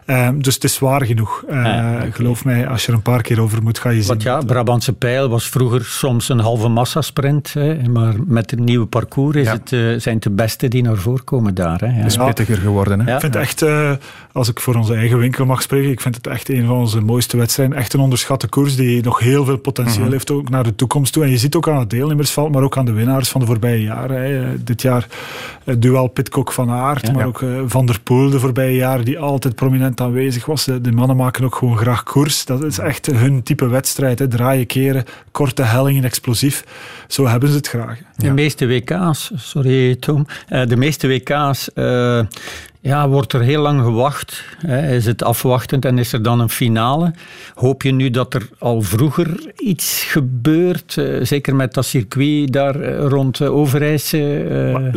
[0.07, 1.45] Ehm, dus het is zwaar genoeg.
[1.51, 2.13] Uh, ah, okay.
[2.13, 4.09] Geloof mij, als je er een paar keer over moet, ga je zien.
[4.09, 7.53] Want ja, Brabantse Pijl was vroeger soms een halve massasprint.
[7.53, 10.97] Hè, maar met het nieuwe parcours is het, uh, zijn het de beste die naar
[10.97, 11.81] voren komen daar.
[11.81, 11.87] Hè.
[11.87, 11.93] Ja.
[11.93, 13.01] Het is pittiger geworden.
[13.01, 13.15] Hè?
[13.15, 13.93] Ik vind echt, uh,
[14.33, 17.01] als ik voor onze eigen winkel mag spreken, ik vind het echt een van onze
[17.01, 17.77] mooiste wedstrijden.
[17.77, 20.13] Echt een onderschatte koers die nog heel veel potentieel mm -hmm.
[20.13, 21.25] heeft ook naar de toekomst toe.
[21.25, 23.83] En je ziet ook aan het deelnemersveld, maar ook aan de winnaars van de voorbije
[23.83, 24.23] jaren.
[24.23, 24.63] Hè.
[24.65, 25.07] Dit jaar
[25.79, 29.55] duel Pitcock van Aert, ja, maar ook Van der Poel de voorbije jaren, die altijd
[29.55, 30.65] prominent aanwezig was.
[30.65, 32.45] De, de, mannen maken ook gewoon graag koers.
[32.45, 34.19] Dat is echt hun type wedstrijd.
[34.19, 34.29] Hè.
[34.29, 36.65] Draaien, keren, korte hellingen, explosief.
[37.09, 37.99] Zo hebben ze het graag.
[38.17, 42.21] De meeste WK's, sorry Tom, uh, de meeste WK's uh,
[42.81, 44.45] ja, wordt er heel lang gewacht.
[44.59, 44.95] Hè.
[44.95, 47.13] Is het afwachtend en is er dan een finale?
[47.55, 50.97] Hoop je nu dat er al vroeger iets gebeurt?
[50.97, 54.15] Uh, zeker met dat circuit daar rond Overijs.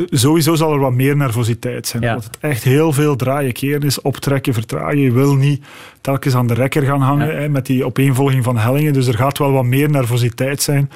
[0.10, 2.04] sowieso zal er wat meer nervositeit zijn.
[2.04, 2.16] Ja.
[2.16, 5.00] Het echt heel veel draaien, keren is, optrekken, vertragen.
[5.00, 5.64] Je wil niet
[6.06, 7.34] telkens aan de rekker gaan hangen ja.
[7.34, 8.94] hè, met die opeenvolging van hellingen.
[8.94, 10.90] Dus er gaat wel wat meer nervositeit zijn.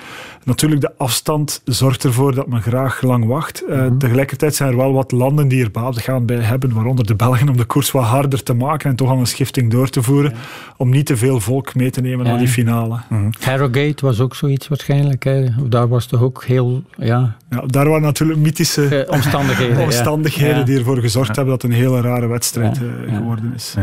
[0.44, 3.64] Natuurlijk, de afstand zorgt ervoor dat men graag lang wacht.
[3.64, 3.98] Uh, mm-hmm.
[3.98, 7.50] Tegelijkertijd zijn er wel wat landen die er baat gaan bij hebben, waaronder de Belgen,
[7.50, 10.32] om de koers wat harder te maken en toch al een schifting door te voeren,
[10.32, 10.38] ja.
[10.78, 12.32] om niet te veel volk mee te nemen ja.
[12.32, 13.00] naar die finale.
[13.10, 13.32] Mm-hmm.
[13.40, 15.24] Harrogate was ook zoiets waarschijnlijk.
[15.24, 15.46] Hè.
[15.70, 16.84] Daar was toch ook heel...
[16.98, 21.72] Ja, ja daar waren natuurlijk mythische uh, omstandigheden, omstandigheden die ervoor gezorgd hebben dat het
[21.72, 23.76] een hele rare wedstrijd uh, geworden is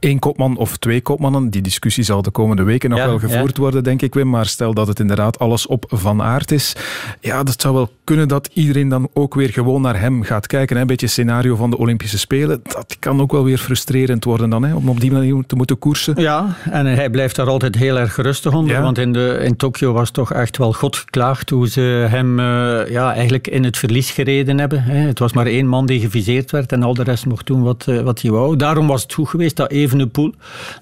[0.00, 1.50] één kopman of twee kopmannen.
[1.50, 3.62] Die discussie zal de komende weken nog ja, wel gevoerd ja.
[3.62, 4.30] worden, denk ik, Wim.
[4.30, 6.76] Maar stel dat het inderdaad alles op Van Aert is.
[7.20, 10.76] Ja, dat zou wel kunnen dat iedereen dan ook weer gewoon naar hem gaat kijken.
[10.76, 10.82] Hè?
[10.82, 12.60] Een beetje scenario van de Olympische Spelen.
[12.62, 14.74] Dat kan ook wel weer frustrerend worden dan, hè?
[14.74, 16.14] om op die manier te moeten koersen.
[16.20, 18.76] Ja, en hij blijft daar altijd heel erg rustig onder.
[18.76, 18.82] Ja.
[18.82, 22.90] Want in, de, in Tokio was toch echt wel God geklaagd hoe ze hem uh,
[22.90, 24.82] ja, eigenlijk in het verlies gereden hebben.
[24.82, 24.98] Hè?
[24.98, 27.86] Het was maar één man die geviseerd werd en al de rest mocht doen wat,
[27.88, 28.56] uh, wat hij wou.
[28.56, 30.34] Daarom was het goed geweest dat even Evenepoel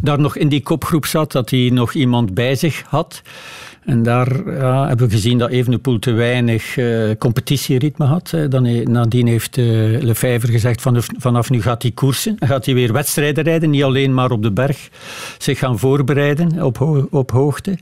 [0.03, 3.23] daar nog in die kopgroep zat, dat hij nog iemand bij zich had.
[3.85, 8.37] En daar ja, hebben we gezien dat Evenepoel te weinig uh, competitieritme had.
[8.49, 12.37] Dan, nadien heeft uh, Lefevre gezegd van, vanaf nu gaat hij koersen.
[12.39, 14.89] Gaat hij weer wedstrijden rijden, niet alleen maar op de berg.
[15.39, 17.79] Zich gaan voorbereiden op, ho op hoogte.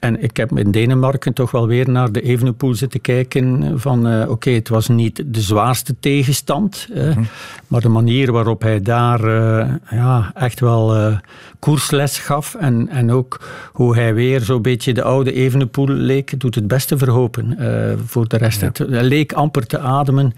[0.00, 4.20] En ik heb in Denemarken toch wel weer naar de Evenepoel zitten kijken van uh,
[4.20, 7.26] oké, okay, het was niet de zwaarste tegenstand, uh, mm -hmm.
[7.66, 11.18] maar de manier waarop hij daar uh, ja, echt wel
[11.60, 13.40] koersles gaf en, en ook
[13.72, 17.58] hoe hij weer zo'n beetje de oude Evenepoel leek, doet het beste verhopen
[18.06, 18.60] voor de rest.
[18.60, 18.66] Ja.
[18.66, 20.34] Het, hij leek amper te ademen.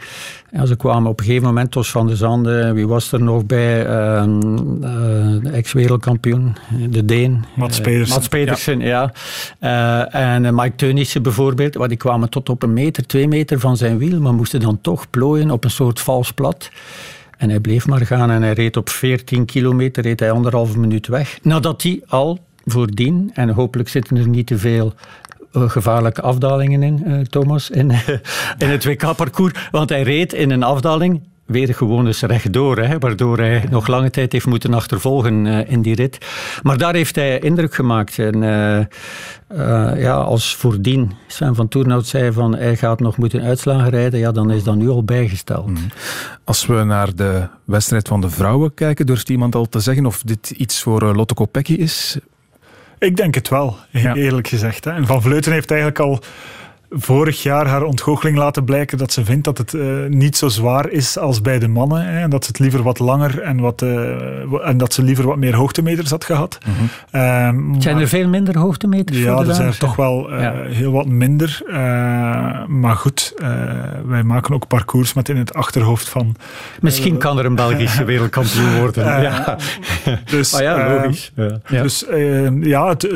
[0.51, 3.47] Ja, ze kwamen op een gegeven moment, Tos van de Zanden, wie was er nog
[3.47, 3.85] bij?
[5.43, 6.57] de ex-wereldkampioen,
[6.91, 7.45] de Deen.
[7.55, 8.15] Mats Pedersen.
[8.15, 9.13] Mats Pedersen, ja.
[9.61, 10.13] ja.
[10.13, 13.77] Uh, en Mike Teunissen bijvoorbeeld, waar die kwamen tot op een meter, twee meter van
[13.77, 16.71] zijn wiel, maar moesten dan toch plooien op een soort vals plat.
[17.43, 21.07] En hij bleef maar gaan en hij reed op 14 kilometer, reed hij anderhalve minuut
[21.07, 21.39] weg.
[21.43, 24.93] Nadat hij al voordien, en hopelijk zitten er niet te veel
[25.53, 27.91] uh, gevaarlijke afdalingen in, uh, Thomas, in,
[28.59, 29.69] in het WK-parcours.
[29.71, 34.11] Want hij reed in een afdaling weer gewoon eens rechtdoor, hè, waardoor hij nog lange
[34.11, 36.19] tijd heeft moeten achtervolgen uh, in die rit.
[36.63, 38.19] Maar daar heeft hij indruk gemaakt.
[38.19, 43.43] En uh, uh, ja, als voordien Sven van Toernout zei van hij gaat nog moeten
[43.43, 45.67] uitslagen rijden, ja, dan is dat nu al bijgesteld.
[45.67, 45.77] Mm.
[46.45, 50.23] Als we naar de wedstrijd van de vrouwen kijken, durft iemand al te zeggen of
[50.25, 52.19] dit iets voor Lotte Kopecky is?
[52.99, 54.85] Ik denk het wel, eerlijk gezegd.
[54.85, 54.91] Hè.
[54.91, 56.21] En Van Vleuten heeft eigenlijk al
[56.93, 60.91] vorig jaar haar ontgoocheling laten blijken dat ze vindt dat het uh, niet zo zwaar
[60.91, 62.07] is als bij de mannen.
[62.07, 65.27] Hè, en dat ze het liever wat langer en, wat, uh, en dat ze liever
[65.27, 66.59] wat meer hoogtemeters had gehad.
[66.67, 66.73] Mm
[67.11, 67.81] -hmm.
[67.81, 69.19] Zijn er veel minder hoogtemeters?
[69.19, 70.55] Ja, er zijn er toch wel uh, ja.
[70.63, 71.63] heel wat minder.
[72.67, 73.35] maar goed,
[74.07, 76.37] wij maken ook parcours met in het achterhoofd van.
[76.81, 79.23] Misschien kan er een Belgische wereldkampioen worden.
[79.23, 79.57] ja.
[80.25, 81.33] Dus, ah ja, logisch.
[81.37, 81.83] Ja.
[81.83, 82.05] Dus
[82.61, 83.09] ja, het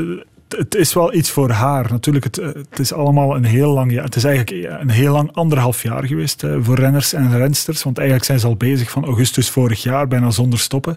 [0.49, 1.87] het is wel iets voor haar.
[1.91, 4.05] Natuurlijk, het, het is allemaal een heel lang jaar.
[4.05, 7.83] Het is eigenlijk een heel lang anderhalf jaar geweest uh, voor renners en rensters.
[7.83, 10.97] Want eigenlijk zijn ze al bezig van augustus vorig jaar, bijna zonder stoppen.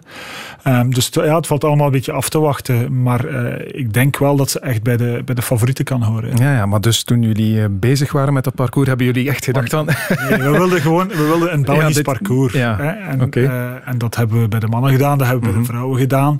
[0.66, 3.02] Um, dus ja, het valt allemaal een beetje af te wachten.
[3.02, 6.36] Maar uh, ik denk wel dat ze echt bij de, bij de favorieten kan horen.
[6.36, 9.44] Ja, ja, maar dus toen jullie uh, bezig waren met dat parcours, hebben jullie echt
[9.44, 9.84] gedacht van...
[9.84, 12.52] Nee, we wilden gewoon we wilden een Belgisch ja, dit, parcours.
[12.52, 12.88] Ja, hè?
[12.88, 13.44] En, okay.
[13.84, 15.66] en, dat hebben we bij de mannen gedaan, dat hebben we mm -hmm.
[15.66, 15.98] bij de mhm.
[15.98, 16.38] vrouwen gedaan.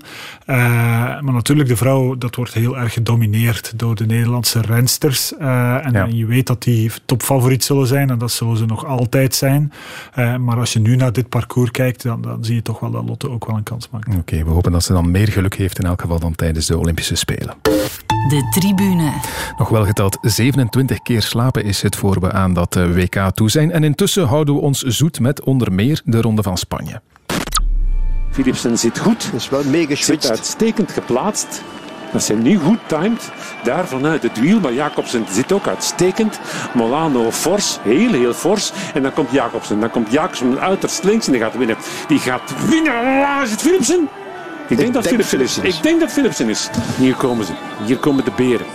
[1.23, 5.33] maar natuurlijk, de vrouw, dat wordt heel erg gedomineerd door de Nederlandse rensters.
[5.33, 6.05] Uh, en, ja.
[6.05, 9.73] en, je weet dat die topfavoriet zullen zijn en dat zullen ze nog altijd zijn.
[10.15, 12.91] Uh, maar als je nu naar dit parcours kijkt, dan, dan zie je toch wel
[12.91, 14.07] dat Lotte ook wel een kans maakt.
[14.07, 16.65] Oké, okay, we hopen dat ze dan meer geluk heeft in elk geval dan tijdens
[16.65, 17.55] de Olympische Spelen.
[18.29, 19.11] De tribune.
[19.57, 23.49] Nog wel geteld 27 keer slapen is het voor we aan dat eh, WK toe
[23.49, 23.71] zijn.
[23.71, 27.01] En intussen houden we ons zoet met onder meer de Ronde van Spanje.
[28.31, 29.31] Philipsen zit goed.
[29.33, 30.23] Is wel meegeswitcht.
[30.23, 31.63] Zit uitstekend geplaatst.
[32.11, 33.31] Dat zijn nu goed timed.
[33.63, 34.59] Daar vanuit het wiel.
[34.59, 36.39] Maar Jacobsen zit ook uitstekend.
[36.73, 37.77] Molano fors.
[37.81, 38.71] Heel, heel fors.
[38.93, 39.79] En dan komt Jacobsen.
[39.79, 41.75] Dan komt Jacobsen uiterst links en die gaat winnen.
[42.07, 42.93] Die gaat winnen.
[43.25, 44.09] Ah, is het Philipsen?
[44.67, 45.57] Ik denk, dat Philipsen is.
[45.57, 46.69] Ik denk dat Philipsen is.
[46.97, 47.51] Hier komen ze.
[47.85, 48.65] Hier komen de beren.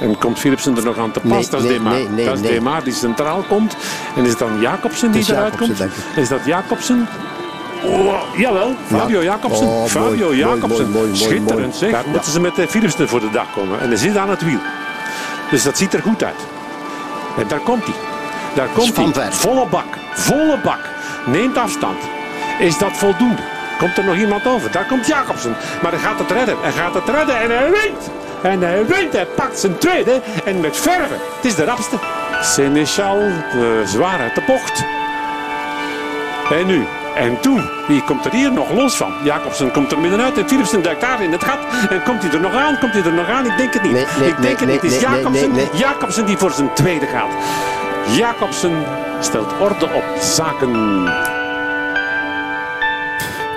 [0.00, 1.30] En komt Philipsen er nog aan te pas?
[1.30, 1.78] Nee, dat is nee.
[1.78, 2.26] Nee, nee,
[2.60, 3.76] dat is die centraal komt.
[4.16, 5.82] En is het dan Jacobsen die eruit komt?
[6.16, 7.08] Is dat Jacobsen?
[7.84, 9.24] Oh, jawel, Fabio ja.
[9.24, 9.66] Jacobsen.
[9.66, 10.90] Oh, Fabio mooi, Jacobsen.
[10.90, 12.06] Mooi, mooi, Schitterend zeg.
[12.06, 13.80] Moeten ze met de Philipsen voor de dag komen.
[13.80, 14.58] En hij zit aan het wiel.
[15.50, 16.40] Dus dat ziet er goed uit.
[17.38, 17.94] En daar komt hij.
[18.54, 19.32] Daar komt hij.
[19.32, 19.86] Volle bak.
[20.12, 20.80] Volle bak.
[21.26, 21.98] Neemt afstand.
[22.58, 23.42] Is dat voldoende?
[23.78, 24.70] Komt er nog iemand over?
[24.70, 25.56] Daar komt Jacobsen.
[25.82, 26.56] Maar hij gaat het redden.
[26.60, 28.10] Hij gaat het redden en hij wint.
[28.42, 29.12] En hij wint.
[29.12, 30.20] Hij pakt zijn tweede.
[30.44, 31.16] En met verven.
[31.36, 31.96] Het is de rapste.
[32.40, 33.18] Seneschal.
[33.20, 33.32] Uh,
[33.84, 34.84] zwaar uit de bocht.
[36.50, 39.12] En nu en toen, wie komt er hier nog los van?
[39.24, 41.58] Jacobsen komt er middenuit en Philipsen duikt daar in het gat.
[41.90, 42.78] En komt hij er nog aan?
[42.78, 43.46] Komt hij er nog aan?
[43.46, 43.92] Ik denk het niet.
[43.92, 44.92] Nee, nee, ik denk nee, het niet.
[44.92, 47.30] Het is Jacobsen, Jacobsen die voor zijn tweede gaat.
[48.16, 48.84] Jacobsen
[49.20, 51.31] stelt orde op zaken.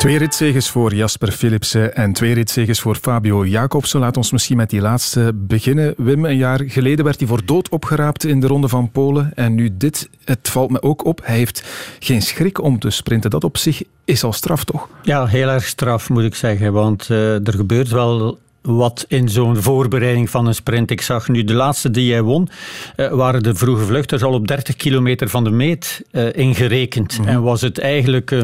[0.05, 3.99] Twee ritzeges voor Jasper Philipsen en twee ritzeges voor Fabio Jacobsen.
[3.99, 5.93] Laat ons misschien met die laatste beginnen.
[5.97, 9.31] Wim, een jaar geleden werd hij voor dood opgeraapt in de Ronde van Polen.
[9.35, 11.63] En nu dit, het valt me ook op, hij heeft
[11.99, 13.29] geen schrik om te sprinten.
[13.29, 14.89] Dat op zich is al straf, toch?
[15.03, 16.73] Ja, heel erg straf moet ik zeggen.
[16.73, 20.91] Want uh, er gebeurt wel wat in zo'n voorbereiding van een sprint.
[20.91, 22.49] Ik zag nu de laatste die jij won,
[22.97, 27.19] uh, waren de vroege vluchters al op 30 kilometer van de meet uh, ingerekend.
[27.19, 27.27] Mm.
[27.27, 28.41] En was het eigenlijk uh,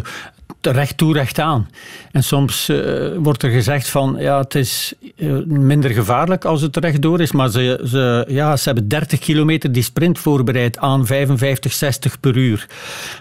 [0.62, 1.70] recht toe, recht aan.
[2.12, 6.78] En soms uh, wordt er gezegd van ja, het is uh, minder gevaarlijk als het
[6.78, 11.74] rechtdoor is, maar ze, ze, ja, ze hebben 30 kilometer die sprint voorbereid aan 55,
[11.74, 12.68] 60 per uur.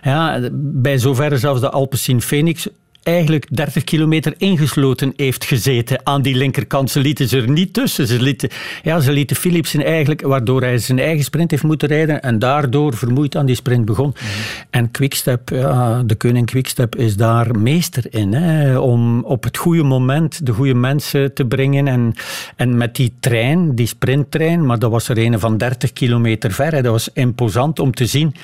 [0.03, 2.69] Ja, bij zover zelfs de Alpecin Phoenix
[3.03, 6.91] eigenlijk 30 kilometer ingesloten heeft gezeten aan die linkerkant.
[6.91, 8.07] Ze lieten ze er niet tussen.
[8.07, 8.49] Ze lieten,
[8.83, 12.97] ja, ze lieten Philipsen eigenlijk, waardoor hij zijn eigen sprint heeft moeten rijden en daardoor
[12.97, 14.07] vermoeid aan die sprint begon.
[14.07, 14.65] Mm -hmm.
[14.71, 19.83] En Quickstep, ja, de koning Quickstep is daar meester in, hè, om op het goede
[19.83, 22.15] moment de goede mensen te brengen en,
[22.57, 26.73] en met die trein, die sprinttrein, maar dat was er een van 30 kilometer ver.
[26.73, 26.83] Hè.
[26.83, 28.35] Dat was imposant om te zien.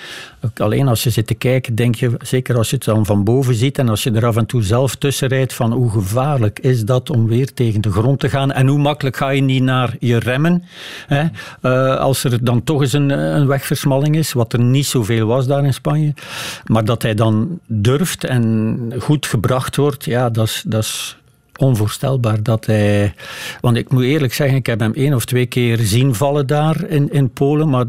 [0.56, 3.54] Alleen als je zit te kijken, denk je, zeker als je het dan van boven
[3.54, 7.10] ziet en als je er af en toe zelf tussenrijdt van hoe gevaarlijk is dat
[7.10, 10.18] om weer tegen de grond te gaan en hoe makkelijk ga je niet naar je
[10.18, 10.64] remmen
[11.06, 11.24] hè?
[11.62, 15.46] Uh, als er dan toch eens een, een wegversmalling is, wat er niet zoveel was
[15.46, 16.14] daar in Spanje.
[16.64, 21.16] Maar dat hij dan durft en goed gebracht wordt, ja, dat is
[21.56, 23.14] onvoorstelbaar dat hij.
[23.60, 26.88] Want ik moet eerlijk zeggen, ik heb hem één of twee keer zien vallen daar
[26.88, 27.68] in, in Polen.
[27.68, 27.84] Maar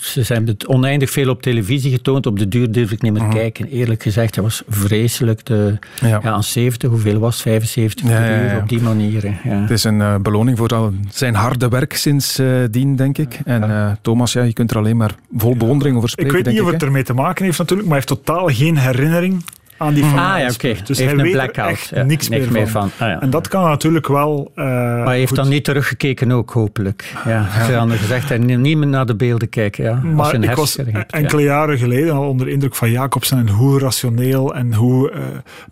[0.00, 2.26] ze zijn het oneindig veel op televisie getoond.
[2.26, 3.36] Op de duur durf ik niet meer uh mhm.
[3.36, 3.44] -huh.
[3.44, 3.68] kijken.
[3.68, 5.44] Eerlijk gezegd, hij was vreselijk.
[5.44, 6.08] De, ja.
[6.08, 6.20] ja.
[6.30, 9.24] aan 70, hoeveel was 75 ja, per uur op die manier.
[9.44, 9.60] Ja.
[9.60, 13.38] Het is een uh, beloning voor al zijn harde werk sindsdien, uh, denk ik.
[13.44, 16.38] En uh, Thomas, ja, je kunt er alleen maar vol bewondering over spreken.
[16.38, 18.76] Ik weet niet of het ermee te maken heeft natuurlijk, maar hij heeft totaal geen
[18.76, 19.44] herinnering
[19.76, 20.74] aan die Ah ja, oké.
[20.84, 21.70] Dus hij weet blackout.
[21.70, 22.90] echt ja, niks, niks, meer, van.
[22.98, 23.20] Ah, ja.
[23.20, 24.52] En dat kan natuurlijk wel...
[24.56, 25.36] Uh, maar hij heeft goed.
[25.36, 27.12] dan niet teruggekeken ook, hopelijk.
[27.24, 27.66] Ja.
[27.66, 29.84] Ze hadden gezegd, hij niet meer naar de beelden kijken.
[29.84, 32.90] Ja, maar als je een ik was hebt, enkele jaren geleden al onder indruk van
[32.90, 35.18] Jacobsen en hoe rationeel en hoe uh,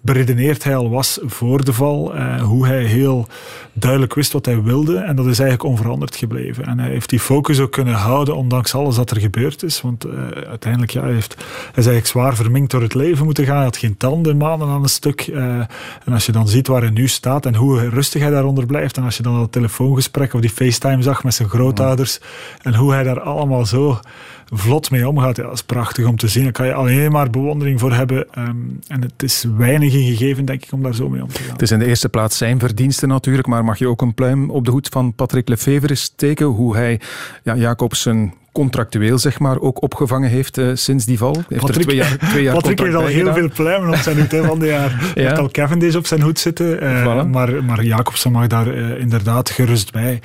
[0.01, 2.17] beredeneerd hij al was voor de val.
[2.17, 3.27] Uh, hoe hij heel
[3.73, 4.97] duidelijk wist wat hij wilde.
[4.97, 6.65] En dat is eigenlijk onveranderd gebleven.
[6.65, 9.81] En hij heeft die focus ook kunnen houden, ondanks alles wat er gebeurd is.
[9.81, 10.07] Want
[10.49, 13.57] uiteindelijk, ja, hij, heeft, hij is eigenlijk zwaar verminkt door het leven moeten gaan.
[13.57, 15.27] Hij had geen tanden maanden aan een stuk.
[15.27, 15.39] Uh,
[16.05, 18.97] en als je dan ziet waar hij nu staat en hoe rustig hij daaronder blijft.
[18.97, 22.21] En als je dan dat telefoongesprek of die FaceTime zag met zijn grootouders.
[22.63, 24.01] En hoe hij daar allemaal zo
[24.55, 25.37] vlot mee omgaat.
[25.37, 26.43] Ja, dat is prachtig om te zien.
[26.43, 28.27] Daar kan je alleen maar bewondering voor hebben.
[28.39, 31.43] Um, en het is weinig in gegeven, denk ik, om daar zo mee om te
[31.43, 31.53] gaan.
[31.53, 34.51] Het is in de eerste plaats zijn verdiensten natuurlijk, maar mag je ook een pluim
[34.51, 37.01] op de hoed van Patrick Lefevre steken, hoe hij
[37.43, 41.35] ja, Jacobsen contractueel zeg maar ook opgevangen heeft uh, sinds die val.
[41.49, 43.35] Heeft Patrick, er twee jaar, twee jaar Patrick heeft al heel gedaan.
[43.35, 44.91] veel pluimen op zijn hoed hè, van dit jaar.
[45.15, 45.29] Hij ja.
[45.29, 47.29] heeft al Cavendish op zijn hoed zitten, uh, voilà.
[47.29, 50.21] maar, maar Jacobsen mag daar uh, inderdaad gerust bij.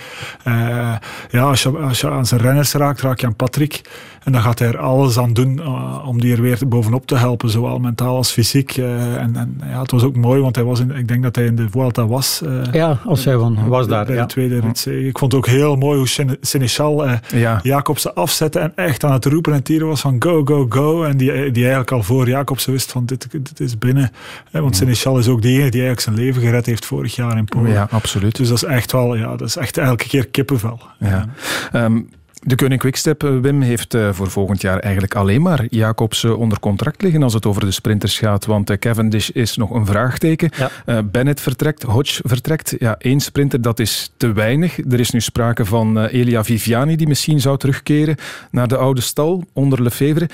[1.30, 3.82] ja, als je, als je aan zijn renners raakt, raak je aan Patrick.
[4.28, 5.68] En dan gaat hij er alles aan doen
[6.06, 8.78] om die er weer bovenop te helpen, zowel mentaal als fysiek.
[8.78, 11.46] en, en ja, het was ook mooi, want hij was in, ik denk dat hij
[11.46, 12.42] in de Vuelta was.
[12.72, 14.06] ja, als hij van, was daar.
[14.06, 14.22] Bij ja.
[14.22, 14.86] de tweede rit.
[14.86, 17.60] Ik vond het ook heel mooi hoe Seneschal ja.
[17.64, 21.04] Jacobsen afzetten en echt aan het roepen en tieren was van go, go, go.
[21.04, 24.12] En die, die eigenlijk al voor Jacobsen wist van dit, dit is binnen.
[24.52, 27.72] Want Seneschal is ook degene die eigenlijk zijn leven gered heeft vorig jaar in Polen.
[27.72, 28.36] Ja, absoluut.
[28.36, 30.80] Dus dat is echt wel, ja, dat is echt elke keer kippenvel.
[31.00, 31.26] Ja.
[31.74, 32.10] Um,
[32.48, 37.02] de Koning Quickstep, Wim, heeft uh, voor volgend jaar eigenlijk alleen maar Jacobsen onder contract
[37.02, 38.46] liggen als het over de sprinters gaat.
[38.46, 40.50] Want Cavendish is nog een vraagteken.
[40.86, 41.04] Ja.
[41.04, 42.76] Bennett vertrekt, Hodge vertrekt.
[42.80, 44.78] Ja, één sprinter, dat is te weinig.
[44.78, 48.16] Er is nu sprake van Elia Viviani, die misschien zou terugkeren
[48.52, 50.30] naar de oude stal onder Lefevre.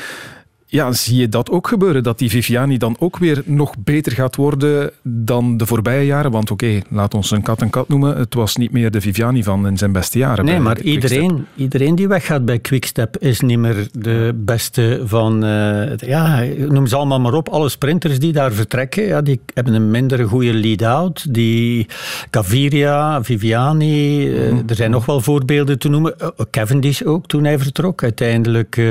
[0.74, 2.04] Ja, zie je dat ook gebeuren?
[2.04, 6.32] Dat die Viviani dan ook weer nog beter gaat worden dan de voorbije jaren?
[6.32, 8.18] Want oké, okay, laat ons een kat een kat noemen.
[8.18, 10.46] Het was niet meer de Viviani van in zijn beste jaren.
[10.46, 15.46] Nee, maar iedereen, iedereen die weggaat bij Quickstep is niet meer de beste van...
[15.46, 17.50] Uh, ja, noem ze allemaal maar op.
[17.50, 21.34] Alle sprinters die daar vertrekken, ja, die hebben een minder goede lead-out.
[21.34, 21.88] Die
[22.32, 24.64] Gaviria, Viviani, uh, mm.
[24.68, 26.14] er zijn nog wel voorbeelden te noemen.
[26.22, 28.04] Uh, Cavendish ook, toen hij vertrok.
[28.04, 28.82] Uiteindelijk,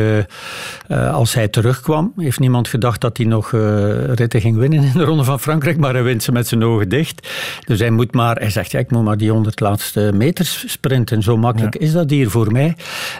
[0.88, 4.92] als hij terug terugkwam, heeft niemand gedacht dat hij nog uh, ritten ging winnen in
[4.92, 7.28] de Ronde van Frankrijk, maar hij wint ze met zijn ogen dicht.
[7.66, 11.22] Dus hij moet maar, hij zegt, ja, ik moet maar die 100 laatste meters sprinten.
[11.22, 11.80] Zo makkelijk ja.
[11.80, 12.76] is dat hier voor mij.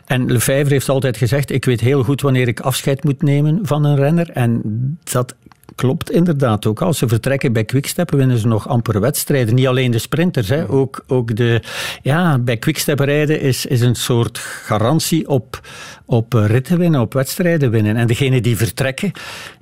[0.06, 3.84] En Lefebvre heeft altijd gezegd, ik weet heel goed wanneer ik afscheid moet nemen van
[3.84, 4.30] een renner.
[4.30, 4.62] En
[5.02, 5.34] dat
[5.82, 6.80] klopt inderdaad ook.
[6.82, 9.54] Als ze vertrekken bij Quickstep winnen ze nog amper wedstrijden.
[9.54, 10.68] Niet alleen de sprinters, hè.
[10.68, 11.62] Ook, ook de...
[12.02, 15.60] Ja, bij Quickstep rijden is, is een soort garantie op,
[16.04, 17.96] op ritten winnen, op wedstrijden winnen.
[17.96, 19.12] En degenen die vertrekken,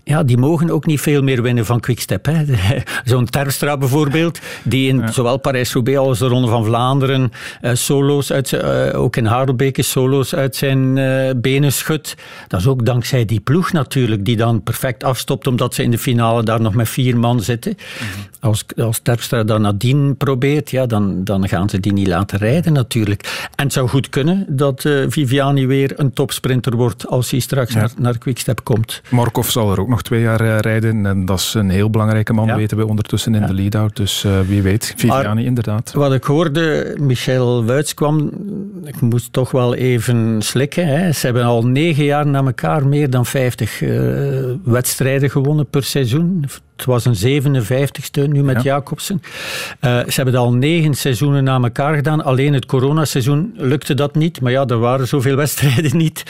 [0.05, 2.29] ja, die mogen ook niet veel meer winnen van Quickstep.
[3.05, 5.13] Zo'n Terpstra bijvoorbeeld, die in ja.
[5.13, 7.33] zowel Parijs-Roubaix als de Ronde van Vlaanderen
[7.63, 12.15] uh, solo's uit uh, ook in Harelbeke solo's uit zijn uh, benen schudt.
[12.49, 15.99] Dat is ook dankzij die ploeg natuurlijk, die dan perfect afstopt omdat ze in de
[15.99, 17.77] finale daar nog met vier man zitten.
[17.77, 18.29] Mm-hmm.
[18.41, 22.73] Als, als Terpstra dat nadien probeert, ja, dan, dan gaan ze die niet laten rijden
[22.73, 23.49] natuurlijk.
[23.55, 27.81] En het zou goed kunnen dat Viviani weer een topsprinter wordt als hij straks ja.
[27.81, 29.03] naar, naar Quickstep komt.
[29.11, 31.07] Morkov zal er ook nog twee jaar uh, rijden.
[31.07, 32.57] En dat is een heel belangrijke man, ja.
[32.57, 33.47] weten we ondertussen in ja.
[33.47, 33.97] de lead-out.
[33.97, 35.93] Dus uh, wie weet, Viviani inderdaad.
[35.93, 38.31] Wat ik hoorde, Michel Wuits kwam,
[38.85, 40.87] ik moest toch wel even slikken.
[40.87, 41.13] Hè.
[41.13, 43.91] Ze hebben al negen jaar na elkaar meer dan 50 uh,
[44.65, 46.45] wedstrijden gewonnen per seizoen.
[46.81, 48.63] Het was een 57ste nu met ja.
[48.63, 49.23] Jacobsen.
[49.81, 52.25] Uh, ze hebben al negen seizoenen na elkaar gedaan.
[52.25, 54.41] Alleen het coronaseizoen lukte dat niet.
[54.41, 56.23] Maar ja, er waren zoveel wedstrijden niet.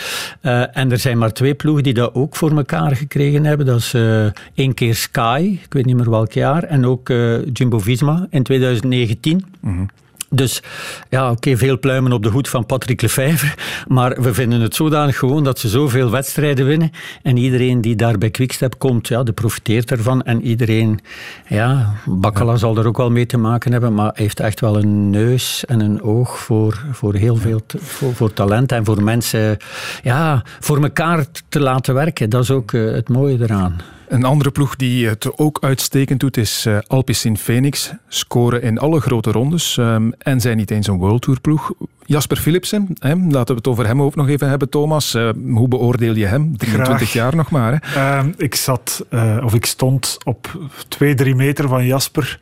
[0.43, 3.67] Uh, en er zijn maar twee ploegen die dat ook voor elkaar gekregen hebben.
[3.67, 6.63] Dat is uh, één keer Sky, ik weet niet meer welk jaar.
[6.63, 7.09] En ook
[7.53, 9.45] Jumbo-Visma in 2019.
[9.61, 9.89] Mm-hmm.
[10.33, 10.63] Dus
[11.09, 13.55] ja, oké, okay, veel pluimen op de hoed van Patrick Lefevre.
[13.89, 16.91] Maar we vinden het zodanig gewoon dat ze zoveel wedstrijden winnen.
[17.23, 20.23] En iedereen die daar bij Quickstep komt, ja, die profiteert ervan.
[20.23, 21.01] En iedereen,
[21.49, 22.59] ja, Bakkala ja.
[22.59, 23.95] zal er ook wel mee te maken hebben.
[23.95, 28.33] Maar heeft echt wel een neus en een oog voor, voor heel veel voor, voor
[28.33, 28.73] talent.
[28.73, 29.57] En voor mensen,
[30.03, 32.31] ja, voor elkaar te laten werken.
[32.31, 33.81] Dat is ook uh, het mooie eraan.
[34.11, 37.93] Een andere ploeg die het ook uitstekend doet is uh, Alpecin Phoenix.
[38.09, 41.73] Scoren in alle grote rondes um, en zijn niet eens een World Tour ploeg.
[42.05, 45.15] Jasper Philipsen, hè, laten we het over hem ook nog even hebben, Thomas.
[45.15, 46.57] Uh, hoe beoordeel je hem?
[46.57, 47.13] 23 Graag.
[47.13, 47.81] jaar nog maar.
[47.83, 48.19] Hè?
[48.23, 52.41] Uh, ik zat, uh, of ik stond op 2, 3 meter van Jasper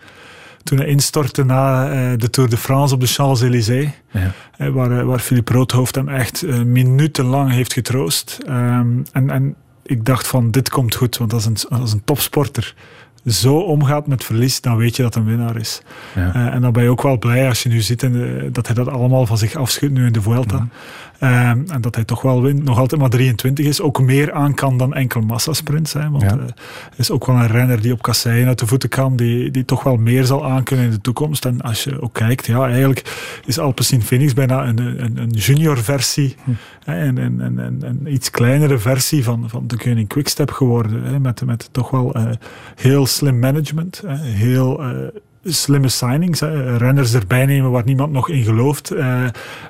[0.62, 3.88] toen hij instortte na de Tour de France op de Champs-Élysées.
[4.10, 4.70] Ja.
[4.70, 8.38] waar, waar Philippe Roodhoofd hem echt minutenlang heeft getroost.
[8.48, 9.56] Um, en, en
[9.88, 12.74] ik dacht van, dit komt goed, want als een, als een topsporter
[13.26, 15.82] zo omgaat met verlies, dan weet je dat een winnaar is.
[16.14, 16.34] Ja.
[16.34, 18.74] Uh, en dan ben je ook wel blij als je nu ziet in dat hij
[18.74, 20.56] dat allemaal van zich afschudt nu in de Vuelta.
[20.56, 20.68] Ja.
[21.18, 23.80] Ehm, en dat hij toch wel wint, nog altijd maar 23 is.
[23.80, 25.92] Ook meer aan kan dan enkel massasprints.
[25.92, 26.38] Hè, want hij
[26.96, 29.16] is ook wel een renner die op kasseien uit de voeten kan.
[29.16, 31.44] Die, die toch wel meer zal aankunnen in de toekomst.
[31.44, 35.78] En als je ook kijkt, ja, eigenlijk is Alpecin Phoenix bijna een, een, een junior
[35.78, 36.36] versie.
[36.44, 36.50] Hm.
[36.84, 41.02] Hè, een, een, een, een, iets kleinere versie van, van de Koning Quickstep geworden.
[41.02, 42.30] Hè, met, met toch wel uh,
[42.74, 44.02] heel slim management.
[44.06, 44.82] Hè, heel...
[45.48, 46.40] Slimme signings.
[46.76, 48.90] Renners erbij nemen waar niemand nog in gelooft.
[48.90, 49.24] Eh,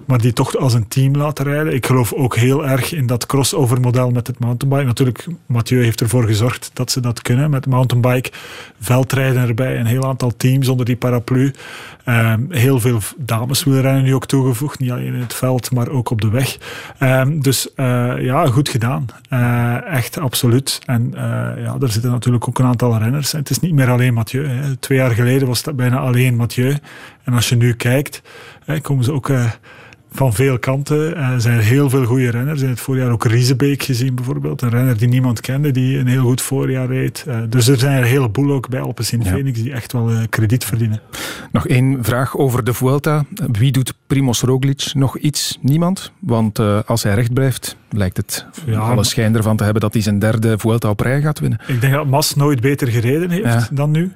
[0.07, 1.75] maar die toch als een team laten rijden.
[1.75, 4.87] Ik geloof ook heel erg in dat crossover model met het mountainbike.
[4.87, 7.51] Natuurlijk, Mathieu heeft ervoor gezorgd dat ze dat kunnen.
[7.51, 8.31] Met mountainbike,
[8.81, 9.81] veldrijden erbij.
[9.81, 11.53] Een heel aantal teams onder die paraplu.
[12.07, 14.79] Um, heel veel dameswielrennen nu ook toegevoegd.
[14.79, 16.59] Niet alleen in het veld, maar ook op de weg.
[17.01, 19.07] Um, dus uh, ja, goed gedaan.
[19.33, 20.81] Uh, echt, absoluut.
[20.87, 21.21] En uh,
[21.65, 23.33] ja, er zitten natuurlijk ook een aantal renners.
[23.33, 24.49] Het is niet meer alleen Mathieu.
[24.81, 26.77] Twee jaar geleden was bijna alleen Mathieu.
[27.25, 28.23] En als je nu kijkt,
[28.65, 29.31] hè, komen ze ook
[30.13, 31.17] van veel kanten.
[31.17, 32.63] Er eh, zijn heel veel goede renners.
[32.63, 34.63] In het voorjaar ook Riesebeek gezien bijvoorbeeld.
[34.63, 37.25] Een renner die niemand kende, die een heel goed voorjaar reed.
[37.29, 39.31] Uh, dus er zijn er een heleboel ook bij Alpecin ja.
[39.31, 41.01] Phoenix die echt wel krediet verdienen.
[41.53, 43.25] Nog één vraag over de Vuelta.
[43.53, 45.59] Wie doet Primoz Roglic nog iets?
[45.61, 46.13] Niemand?
[46.19, 50.03] Want als hij recht blijft, lijkt het ja, alle schijn ervan te hebben dat hij
[50.03, 51.61] zijn derde Vuelta op rij gaat winnen.
[51.67, 53.69] Ik denk dat Mas nooit beter gereden heeft ja.
[53.73, 54.13] dan nu.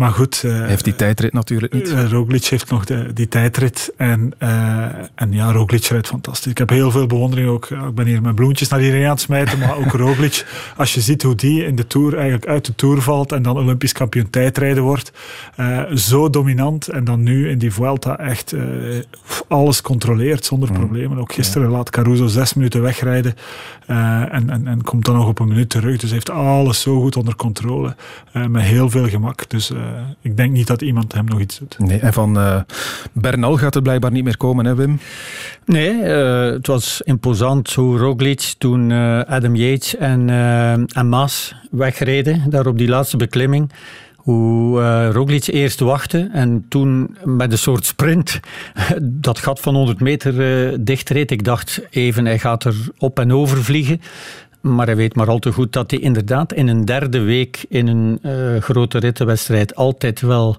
[0.00, 0.42] Maar goed.
[0.46, 1.88] Uh, heeft die tijdrit natuurlijk niet.
[1.88, 3.92] Uh, Roglic heeft nog de, die tijdrit.
[3.96, 4.84] En, uh,
[5.14, 6.50] en ja, Roglic rijdt fantastisch.
[6.50, 7.70] Ik heb heel veel bewondering ook.
[7.70, 9.58] Ik ben hier met bloemetjes naar iedereen aan het smijten.
[9.58, 10.46] Maar ook Roglic.
[10.76, 13.32] Als je ziet hoe die in de Tour eigenlijk uit de Tour valt.
[13.32, 15.12] En dan Olympisch kampioen tijdrijden wordt.
[15.94, 16.88] zo dominant.
[16.88, 18.54] En dan nu in die Vuelta echt
[19.48, 20.76] alles controleert zonder mm.
[20.76, 21.18] problemen.
[21.18, 21.76] Ook gisteren ja.
[21.76, 23.34] laat Caruso zes minuten wegrijden.
[23.86, 25.96] en, en, en komt dan nog op een minuut terug.
[25.96, 27.94] Dus heeft alles zo goed onder controle.
[28.48, 29.48] met heel veel gemak.
[29.48, 29.78] Dus uh,
[30.20, 31.78] ik denk niet dat iemand hem nog iets doet.
[31.78, 32.60] Nee, en van uh,
[33.12, 34.98] Bernal gaat het blijkbaar niet meer komen, hè Wim?
[35.64, 38.92] Nee, uh, het was imposant hoe Roglic toen
[39.26, 40.30] Adam Yates en,
[40.92, 43.72] en Maas wegreden, daar op die laatste beklimming
[44.20, 48.40] hoe uh, Roglic eerst wachtte en toen met een soort sprint
[49.02, 50.34] dat gat van 100 meter
[50.70, 51.30] uh, dichtreed.
[51.30, 54.00] Ik dacht even, hij gaat er op en over vliegen.
[54.60, 57.86] Maar hij weet maar al te goed dat hij inderdaad in een derde week in
[57.86, 60.56] een uh, grote rittenwedstrijd altijd wel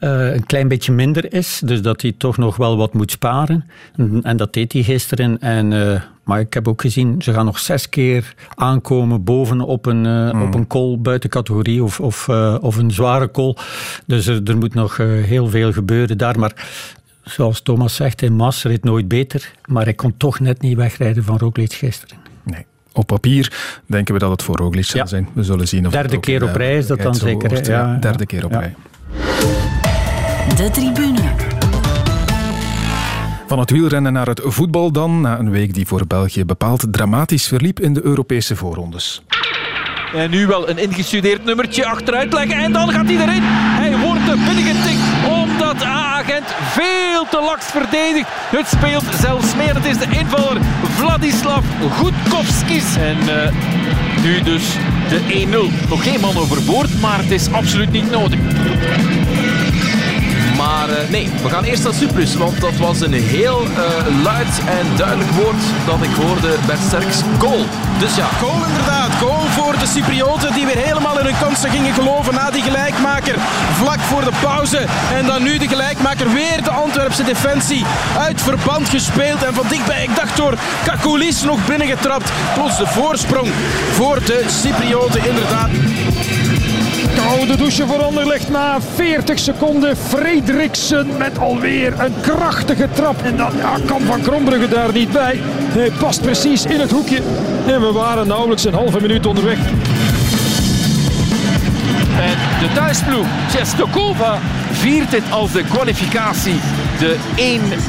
[0.00, 1.60] uh, een klein beetje minder is.
[1.64, 3.64] Dus dat hij toch nog wel wat moet sparen.
[3.96, 5.40] En, en dat deed hij gisteren.
[5.40, 9.86] En, uh, maar ik heb ook gezien, ze gaan nog zes keer aankomen boven op
[9.86, 10.42] een, mm.
[10.42, 12.28] op een call buiten categorie of, of,
[12.60, 13.56] of een zware call.
[14.06, 16.38] Dus er, er moet nog heel veel gebeuren daar.
[16.38, 16.66] Maar
[17.22, 19.52] zoals Thomas zegt, in Mas reed nooit beter.
[19.66, 22.27] Maar hij kon toch net niet wegrijden van Roglic gisteren.
[22.92, 23.52] Op papier
[23.86, 25.28] denken we dat het voor Roglic zal zijn.
[25.32, 27.70] We zullen zien of Derde keer op rij is dat dan zeker.
[27.70, 28.74] Ja, derde keer op rij.
[30.56, 31.20] De tribune.
[33.46, 37.46] Van het wielrennen naar het voetbal dan, na een week die voor België bepaald dramatisch
[37.46, 39.22] verliep in de Europese voorrondes.
[40.14, 43.42] En nu wel een ingestudeerd nummertje achteruit leggen en dan gaat hij erin.
[43.42, 44.97] Hij wordt de binnengetikt
[45.70, 48.28] omdat A-agent veel te laks verdedigt.
[48.28, 49.74] Het speelt zelfs meer.
[49.74, 50.60] Het is de invaller
[50.96, 52.96] Vladislav Goedkovskis.
[52.96, 54.62] En uh, nu dus
[55.08, 55.46] de
[55.84, 55.88] 1-0.
[55.88, 58.38] Nog geen man overboord, maar het is absoluut niet nodig.
[60.58, 64.60] Maar uh, nee, we gaan eerst naar Cyprus, want dat was een heel uh, luid
[64.66, 67.20] en duidelijk woord dat ik hoorde bij Sterks.
[67.38, 67.64] Goal.
[67.98, 68.26] Dus ja.
[68.40, 69.10] Goal inderdaad.
[69.20, 73.34] Goal voor de Cyprioten die weer helemaal in hun kansen gingen geloven na die gelijkmaker.
[73.72, 74.84] Vlak voor de pauze.
[75.12, 76.32] En dan nu de gelijkmaker.
[76.32, 77.84] Weer de Antwerpse defensie
[78.18, 79.42] uit verband gespeeld.
[79.42, 80.54] En van dichtbij, ik dacht door
[80.84, 82.30] Kakoulis nog binnengetrapt.
[82.54, 83.48] Plots de voorsprong
[83.92, 85.68] voor de Cyprioten inderdaad.
[87.24, 89.96] Koude douche voor Anderlecht na 40 seconden.
[89.96, 93.22] Frederiksen met alweer een krachtige trap.
[93.22, 95.40] En dan ja, kan Van Krombrugge daar niet bij.
[95.42, 97.22] Hij past precies in het hoekje.
[97.66, 99.58] En we waren nauwelijks een halve minuut onderweg.
[102.20, 104.38] En de thuisploeg Cestokova
[104.72, 106.60] viert dit als de kwalificatie.
[106.98, 107.16] De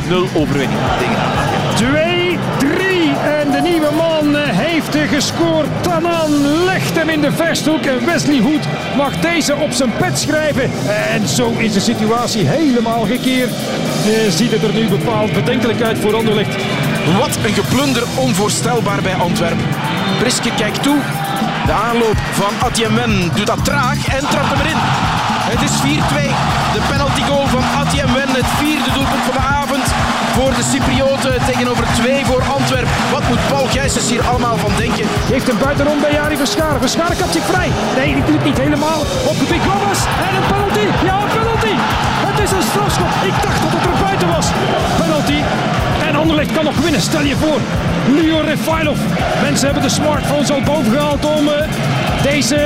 [0.09, 2.08] 1-0 overwinning tegen
[4.83, 5.67] heeft gescoord.
[5.81, 6.31] Tanan
[6.65, 8.65] legt hem in de versthoek en Wesley Hoed
[8.95, 10.71] mag deze op zijn pet schrijven.
[11.09, 13.49] En zo is de situatie helemaal gekeerd.
[13.49, 16.55] Eh, ziet het er nu bepaald bedenkelijk uit voor Anderlecht.
[17.19, 19.65] Wat een geplunder onvoorstelbaar bij Antwerpen.
[20.19, 20.97] Priske kijkt toe.
[21.65, 24.79] De aanloop van Atjemen doet dat traag en trapt hem erin.
[25.53, 25.81] Het is 4-2.
[26.73, 29.68] De penalty goal van Atjemen, het vierde doelpunt van de avond
[30.59, 31.45] de Cyprioten.
[31.45, 32.93] Tegenover twee voor Antwerpen.
[33.11, 35.05] Wat moet Paul Gijsens hier allemaal van denken?
[35.33, 36.79] Heeft een buitenom bij Jari Verscharen.
[36.79, 37.69] Verscharen kapt zich vrij.
[37.95, 38.99] Nee, die doet niet helemaal.
[39.31, 39.63] Op de Big
[40.27, 40.85] En een penalty.
[41.09, 41.73] Ja, een penalty.
[42.27, 43.11] Het is een strafschop.
[43.29, 44.47] Ik dacht dat het er buiten was.
[45.01, 45.39] Penalty.
[46.07, 47.01] En Anderlecht kan nog winnen.
[47.01, 47.59] Stel je voor.
[48.15, 48.99] Leo Refailov.
[49.41, 51.53] Mensen hebben de smartphones al boven gehaald om uh,
[52.23, 52.59] deze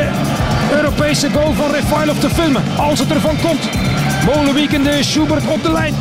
[0.72, 2.64] Europese goal van Refailov te filmen.
[2.78, 3.64] Als het ervan komt.
[4.26, 5.96] Molenweekende Schubert op de lijn.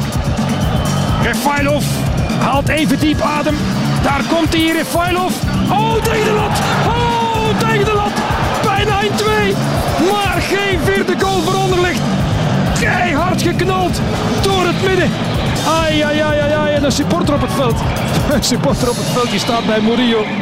[1.23, 1.85] Refailov
[2.41, 3.57] haalt even diep adem.
[4.03, 5.33] Daar komt hij, Refailov.
[5.71, 6.59] Oh, tegen de lat.
[6.87, 8.13] Oh, tegen de lat.
[8.63, 9.57] Bijna 1-2.
[10.11, 12.01] Maar geen vierde goal voor Anderlecht.
[12.81, 14.01] Keihard geknald
[14.43, 15.11] door het midden.
[15.81, 16.75] Ai, ai, ai, ai.
[16.75, 17.81] En een supporter op het veld.
[18.33, 20.42] Een supporter op het veld die staat bij Murillo.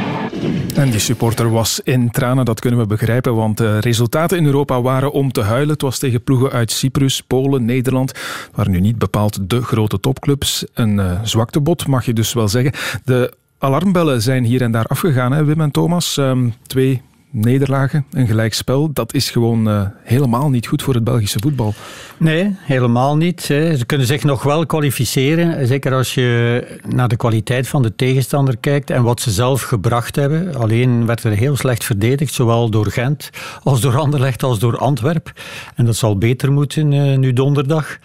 [0.80, 4.82] En die supporter was in tranen, dat kunnen we begrijpen, want de resultaten in Europa
[4.82, 5.68] waren om te huilen.
[5.68, 8.12] Het was tegen ploegen uit Cyprus, Polen, Nederland,
[8.54, 10.64] waren nu niet bepaald de grote topclubs.
[10.74, 12.72] Een uh, zwaktebod, mag je dus wel zeggen.
[13.04, 16.16] De alarmbellen zijn hier en daar afgegaan, hè, Wim en Thomas.
[16.16, 21.38] Um, twee nederlagen, een gelijkspel, dat is gewoon uh, helemaal niet goed voor het Belgische
[21.40, 21.74] voetbal.
[22.16, 23.48] Nee, helemaal niet.
[23.48, 23.76] Hè.
[23.76, 28.56] Ze kunnen zich nog wel kwalificeren, zeker als je naar de kwaliteit van de tegenstander
[28.56, 30.54] kijkt en wat ze zelf gebracht hebben.
[30.54, 33.30] Alleen werd er heel slecht verdedigd, zowel door Gent
[33.62, 35.32] als door Anderlecht als door Antwerp.
[35.74, 37.98] En dat zal beter moeten uh, nu donderdag.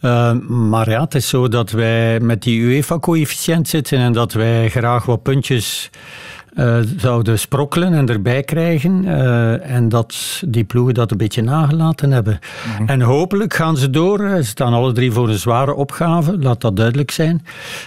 [0.00, 4.68] Uh, maar ja, het is zo dat wij met die UEFA-coëfficiënt zitten en dat wij
[4.70, 5.90] graag wat puntjes
[6.54, 9.04] uh, zouden sprokkelen en erbij krijgen.
[9.04, 12.38] Uh, en dat die ploegen dat een beetje nagelaten hebben.
[12.78, 12.88] Mhm.
[12.88, 14.18] En hopelijk gaan ze door.
[14.18, 17.44] Ze staan alle drie voor een zware opgave, laat dat duidelijk zijn.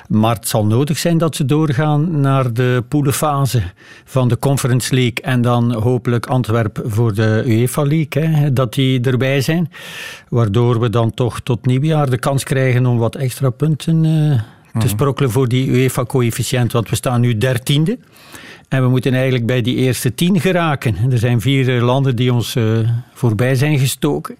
[0.07, 3.61] Maar het zal nodig zijn dat ze doorgaan naar de poelenfase
[4.05, 5.22] van de Conference League.
[5.22, 8.24] En dan hopelijk Antwerp voor de UEFA League.
[8.24, 9.72] Hè, dat die erbij zijn.
[10.30, 14.05] Waardoor we dan toch tot nieuwjaar de kans krijgen om wat extra punten
[14.74, 14.88] te mhm.
[14.88, 16.71] sprokkelen voor die UEFA-coëfficiënt.
[16.71, 17.97] Want we staan nu dertiende.
[18.74, 20.95] En we moeten eigenlijk bij die eerste tien geraken.
[21.11, 24.38] Er zijn vier landen die ons uh, voorbij zijn gestoken.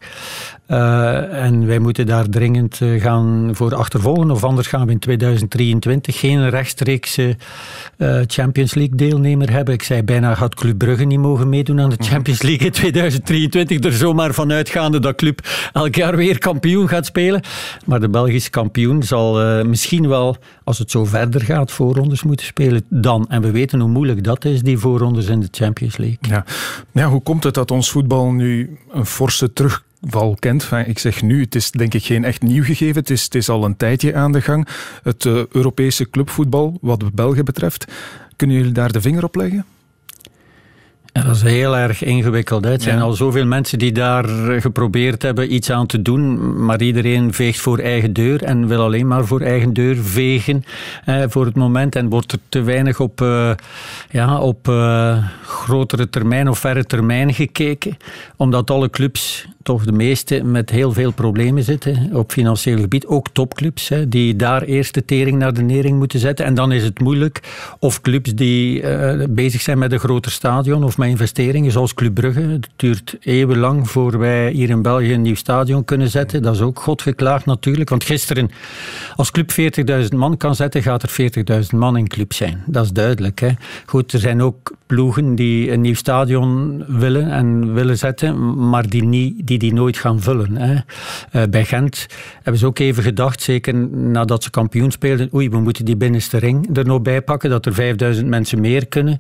[0.68, 5.00] Uh, en wij moeten daar dringend uh, gaan voor achtervolgen, of anders gaan we in
[5.00, 7.36] 2023 geen rechtstreekse
[8.28, 9.74] Champions League deelnemer hebben.
[9.74, 11.96] Ik zei bijna gaat Club Brugge niet mogen meedoen aan de.
[12.00, 13.80] Champions League in 2023.
[13.80, 17.42] Er zomaar van uitgaande dat Club elk jaar weer kampioen gaat spelen.
[17.86, 22.84] Maar de Belgische kampioen zal misschien wel, als het zo verder gaat, voorrondes moeten spelen
[22.90, 23.26] dan.
[23.30, 26.44] En we weten hoe moeilijk dat is, die voorrondes in de Champions League.
[26.92, 30.70] Ja, hoe komt het dat ons voetbal nu een forse terug val kent.
[30.86, 32.96] ik zeg nu, het is denk ik geen echt nieuw gegeven.
[32.96, 34.68] Het is, het is al een tijdje aan de gang.
[35.04, 37.86] Het uh, Europese clubvoetbal, wat België betreft.
[38.36, 39.66] Kunnen jullie daar de vinger op leggen?
[41.14, 42.66] Dat is heel erg ingewikkeld.
[42.66, 44.26] Er zijn al zoveel mensen die daar
[44.62, 49.08] geprobeerd hebben iets aan te doen, maar iedereen veegt voor eigen deur en wil alleen
[49.08, 50.64] maar voor eigen deur vegen
[51.06, 53.52] eh, voor het moment en wordt er te weinig op, uh,
[54.10, 57.98] ja, op uh, grotere termijn of verre termijn gekeken,
[58.38, 63.06] omdat alle clubs toch de meeste met heel veel problemen zitten op financieel gebied.
[63.06, 66.46] Ook topclubs hè, die daar eerst de tering naar de nering moeten zetten.
[66.46, 67.40] En dan is het moeilijk.
[67.80, 72.14] Of clubs die uh, bezig zijn met een groter stadion of met investeringen, zoals Club
[72.14, 72.42] Brugge.
[72.42, 76.42] Het duurt eeuwenlang voor wij hier in België een nieuw stadion kunnen zetten.
[76.42, 77.90] Dat is ook godgeklaagd natuurlijk.
[77.90, 78.50] Want gisteren,
[79.16, 79.52] als club
[80.02, 81.32] 40.000 man kan zetten, gaat er
[81.64, 82.64] 40.000 man in club zijn.
[82.66, 83.40] Dat is duidelijk.
[83.40, 83.50] Hè.
[83.86, 89.04] Goed, er zijn ook ploegen die een nieuw stadion willen en willen zetten, maar die
[89.04, 90.58] niet die nooit gaan vullen.
[90.58, 90.74] Hè.
[90.74, 95.60] Uh, bij Gent hebben ze ook even gedacht, zeker nadat ze kampioen speelden, oei, we
[95.60, 99.20] moeten die binnenste ring er nog bij pakken, dat er 5000 mensen meer kunnen.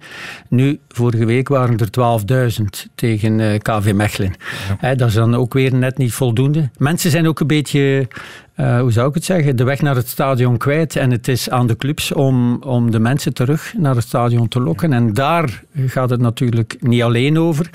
[0.50, 2.20] Nu, vorige week waren er
[2.60, 2.64] 12.000
[2.96, 4.34] tegen uh, eh, KV Mechelen.
[4.82, 4.96] Ja.
[4.96, 6.70] dat is dan ook weer net niet voldoende.
[6.78, 8.08] Mensen zijn ook een beetje
[8.58, 10.96] uh, hoe zou ik het zeggen, de weg naar het stadion kwijt.
[10.96, 14.60] En het is aan de clubs om, om de mensen terug naar het stadion te
[14.60, 14.94] lokken.
[14.94, 17.70] En daar gaat het natuurlijk niet alleen over.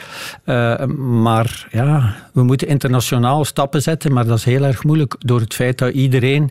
[0.44, 4.12] Uh, maar ja, we moeten internationaal stappen zetten.
[4.12, 6.50] Maar dat is heel erg moeilijk door het feit dat iedereen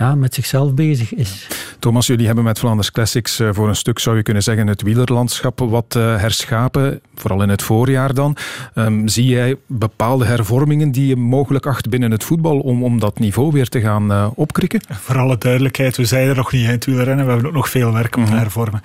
[0.00, 1.48] ja, met zichzelf bezig is.
[1.78, 4.82] Thomas, jullie hebben met Vlaanders Classics uh, voor een stuk, zou je kunnen zeggen, het
[4.82, 7.00] wielerlandschap wat herschapen.
[7.14, 8.36] Vooral in het voorjaar dan.
[8.74, 13.18] Um, zie jij bepaalde hervormingen die je mogelijk acht binnen het voetbal om, om dat
[13.18, 14.80] niveau weer te gaan uh, opkrikken?
[14.88, 17.24] Voor alle duidelijkheid, we zijn er nog niet in het wielrennen.
[17.24, 18.40] We hebben ook nog veel werk om te mhm.
[18.40, 18.80] hervormen.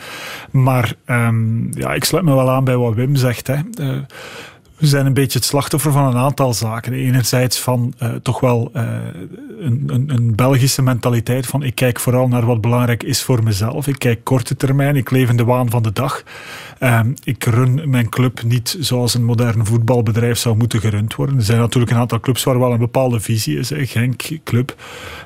[0.51, 3.47] Maar um, ja, ik sluit me wel aan bij wat Wim zegt.
[3.47, 3.57] Hè.
[3.80, 3.97] Uh,
[4.78, 6.93] we zijn een beetje het slachtoffer van een aantal zaken.
[6.93, 8.84] Enerzijds van uh, toch wel uh,
[9.59, 13.88] een, een, een, Belgische mentaliteit van ik kijk vooral naar wat belangrijk is voor mezelf.
[13.88, 16.23] Ik kijk korte termijn, ik leef in de waan van de dag.
[16.86, 21.38] Ehm, ik run mijn club niet zoals een modern voetbalbedrijf zou moeten gerund worden.
[21.38, 23.69] Er zijn natuurlijk een aantal clubs waar wel een bepaalde visie is.
[23.69, 23.86] Hè.
[23.86, 24.75] Genk Club.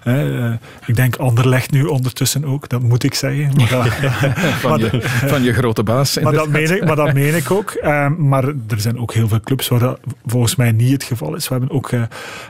[0.03, 0.53] Hè.
[0.85, 3.51] ik denk Anderlecht nu ondertussen ook, dat moet ik zeggen.
[3.57, 3.87] Maar dat,
[4.61, 6.19] van, je, van, je, grote baas.
[6.19, 7.71] Maar dat, meen ik, maar dat meen ik ook.
[7.71, 11.35] Ehm, maar er zijn ook heel veel clubs waar dat volgens mij niet het geval
[11.35, 11.47] is.
[11.47, 11.91] We hebben ook,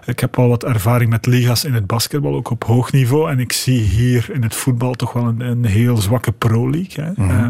[0.06, 3.32] ik heb al wat ervaring met liga's in het basketbal, ook op hoog niveau.
[3.32, 7.14] En ik zie hier in het voetbal toch wel een, een heel zwakke pro-league.
[7.16, 7.30] Mhm.
[7.30, 7.48] Eh,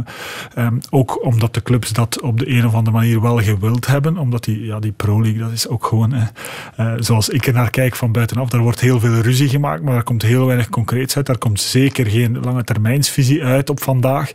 [0.55, 4.18] ehm, ook omdat de clubs dat op de een of andere manier wel gewild hebben.
[4.18, 7.95] Omdat die, ja, die pro-league, dat is ook gewoon, uh, zoals ik er naar kijk
[7.95, 11.26] van buitenaf, daar wordt heel veel ruzie gemaakt, maar daar komt heel weinig concreets uit.
[11.26, 14.32] Daar komt zeker geen lange termijnsvisie uit op vandaag.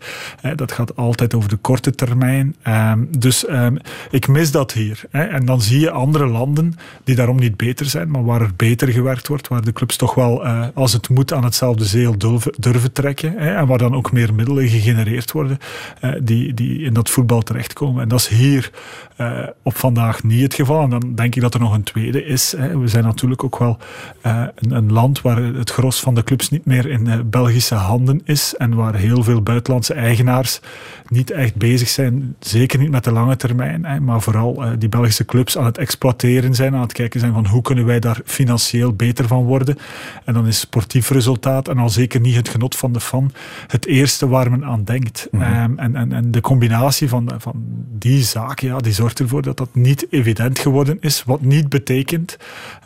[0.54, 2.54] dat gaat altijd over de korte termijn.
[2.62, 3.76] Ehm, dus ehm,
[4.10, 5.00] ik mis dat hier.
[5.10, 8.88] En dan zie je andere landen die daarom niet beter zijn, maar waar er beter
[8.88, 12.18] gewerkt wordt, waar de clubs toch wel, uh, als het moet, aan hetzelfde zeel
[12.58, 13.38] durven, trekken.
[13.38, 15.58] En waar dan ook meer middelen gegenereerd worden
[16.04, 18.02] uh, die, die dat voetbal terechtkomen.
[18.02, 18.70] En dat is hier
[19.16, 20.82] uh, op vandaag niet het geval.
[20.82, 22.54] En dan denk ik dat er nog een tweede is.
[22.56, 22.78] Hè.
[22.78, 23.78] We zijn natuurlijk ook wel
[24.22, 28.54] een, een, land waar het gros van de clubs niet meer in Belgische handen is.
[28.56, 30.60] En waar heel veel buitenlandse eigenaars
[31.08, 32.36] niet echt bezig zijn.
[32.40, 33.84] Zeker niet met de lange termijn.
[33.84, 36.74] Hè, maar vooral die Belgische clubs aan het exploiteren zijn.
[36.74, 39.78] Aan het kijken zijn van hoe kunnen wij daar financieel beter van worden.
[40.24, 43.32] En dan is sportief resultaat en al zeker niet het genot van de fan
[43.66, 45.28] het eerste waar men aan denkt.
[45.30, 45.42] Mhm.
[45.42, 47.52] Ehm, en, en, en de combinatie van, van
[47.98, 51.22] die zaken, ja, die zorgt ervoor dat dat niet evident geworden is.
[51.24, 52.36] Wat niet betekent,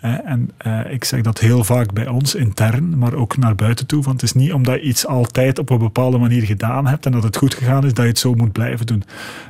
[0.01, 4.03] en uh, ik zeg dat heel vaak bij ons intern, maar ook naar buiten toe,
[4.03, 7.12] want het is niet omdat je iets altijd op een bepaalde manier gedaan hebt en
[7.12, 9.05] dat het goed gegaan is, dat je het zo moet blijven doen.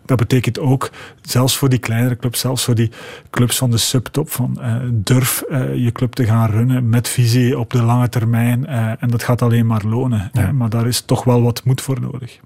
[0.04, 0.90] Dat betekent ook,
[1.22, 2.90] zelfs voor die kleinere clubs, zelfs voor die
[3.30, 7.58] clubs van de subtop, van uh, durf uh, je club te gaan runnen met visie
[7.58, 8.66] op de lange termijn.
[8.66, 10.30] en dat gaat alleen maar lonen.
[10.52, 12.40] Maar daar is toch wel wat moed voor nodig.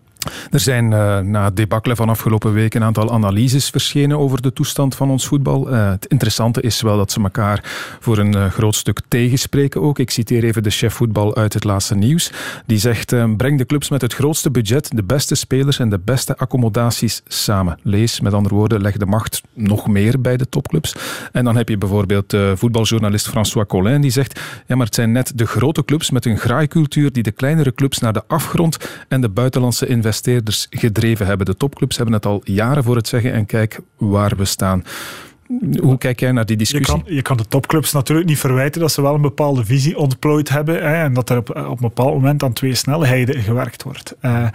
[0.51, 4.53] Er zijn uh, na het debakkelen van afgelopen week een aantal analyses verschenen over de
[4.53, 5.73] toestand van ons voetbal.
[5.73, 7.61] Uh, het interessante is wel dat ze elkaar
[8.01, 9.99] voor een uh, groot stuk tegenspreken ook.
[9.99, 12.33] Ik citeer even de chef voetbal uit het laatste nieuws.
[12.67, 16.37] Die zegt, breng de clubs met het grootste budget, de beste spelers en de beste
[16.37, 17.79] accommodaties samen.
[17.83, 20.95] Lees, met andere woorden, leg de macht nog meer bij de topclubs.
[21.33, 25.33] En dan heb je bijvoorbeeld voetbaljournalist François Collin die zegt, ja maar het zijn net
[25.35, 28.77] de grote clubs met een graaikultuur die de kleinere clubs naar de afgrond
[29.09, 31.47] en de buitenlandse investeringen investeerders gedreven hebben.
[31.47, 34.85] De topclubs hebben het al jaren voor het zeggen en kijk waar we staan.
[35.81, 36.97] Hoe kijk jij naar die discussie?
[36.97, 39.99] Je kan, je kan, de topclubs natuurlijk niet verwijten dat ze wel een bepaalde visie
[39.99, 43.83] ontplooid hebben hè, en dat er op, op, een bepaald moment aan twee snelheden gewerkt
[43.83, 44.15] wordt.
[44.23, 44.47] Uh,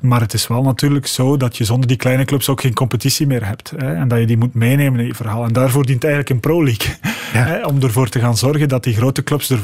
[0.00, 3.26] maar het is wel natuurlijk zo dat je zonder die kleine clubs ook geen competitie
[3.26, 5.44] meer hebt hè, en dat je die moet meenemen in je verhaal.
[5.44, 6.94] En daarvoor dient eigenlijk een pro-league.
[7.32, 7.62] Ja.
[7.66, 9.60] om ervoor te gaan zorgen dat die grote clubs er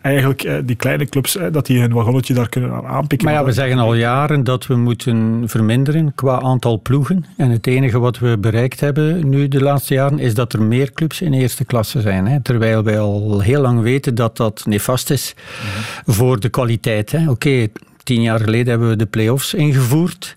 [0.00, 3.26] eigenlijk eh, die kleine clubs, eh, dat die hun wagonnetje daar kunnen aanpikken.
[3.28, 7.24] Maar ja, we zeggen al jaren dat we moeten verminderen qua aantal ploegen.
[7.36, 10.92] En het enige wat we bereikt hebben nu de laatste jaren is dat er meer
[10.92, 12.26] clubs in eerste klasse zijn.
[12.26, 12.40] Hè.
[12.40, 16.12] Terwijl wij al heel lang weten dat dat nefast is mhm.
[16.12, 17.14] voor de kwaliteit.
[17.28, 17.66] Oké,
[18.02, 20.36] tien jaar geleden hebben we de play-offs ingevoerd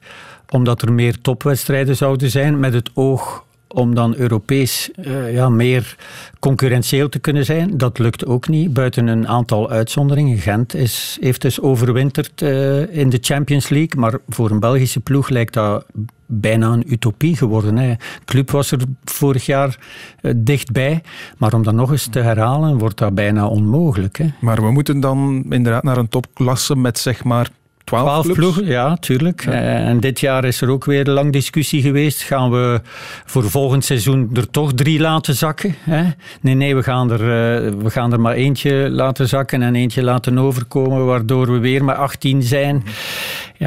[0.51, 3.43] omdat er meer topwedstrijden zouden zijn met het oog
[3.74, 5.95] om dan Europees uh, ja, meer
[6.39, 7.78] concurrentieel te kunnen zijn.
[7.78, 10.38] Dat lukt ook niet, buiten een aantal uitzonderingen.
[10.38, 15.30] Gent is, heeft dus overwinterd uh, in de Champions League, maar voor een Belgische ploeg
[15.30, 15.86] lijkt dat
[16.26, 17.78] bijna een utopie geworden.
[17.78, 17.93] Hè.
[18.26, 19.78] Club was er vorig jaar
[20.22, 21.01] uh, dichtbij,
[21.38, 24.17] maar om dat nog eens te herhalen, wordt dat bijna onmogelijk.
[24.17, 24.28] Hè.
[24.39, 27.49] Maar we moeten dan inderdaad naar een topklasse met zeg maar
[27.84, 29.46] Twaalf ploegen, ja, tuurlijk.
[29.46, 32.22] Eh, en dit jaar is er ook weer een lang discussie geweest.
[32.22, 32.82] Gaan we
[33.26, 35.76] voor volgend seizoen er toch drie laten zakken?
[35.80, 36.04] Hè?
[36.42, 40.04] Nee, nee, we gaan, er, uh, we gaan er maar eentje laten zakken en eentje
[40.04, 42.84] laten overkomen, waardoor we weer maar 18 zijn.
[42.86, 42.92] Ja,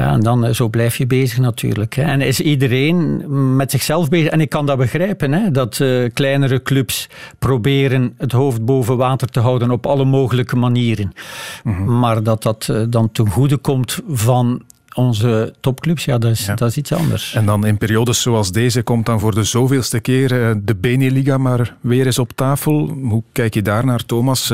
[0.03, 1.95] en dan eh, zo blijf je bezig natuurlijk.
[1.95, 2.03] Hè.
[2.03, 3.23] En is iedereen
[3.55, 4.29] met zichzelf bezig.
[4.29, 9.27] En ik kan dat begrijpen, hè, dat uh, kleinere clubs proberen het hoofd boven water
[9.27, 11.13] te houden op alle mogelijke manieren.
[11.63, 11.99] Mhm.
[11.99, 14.61] Maar dat dat uh, dan ten goede komt van
[14.95, 17.33] onze topclubs, ja dat, is, dat is iets anders.
[17.33, 20.29] En dan in periodes zoals deze komt dan voor de zoveelste keer
[20.63, 22.97] de Beneliga maar weer eens op tafel.
[23.01, 24.47] Hoe kijk je daar naar, Thomas?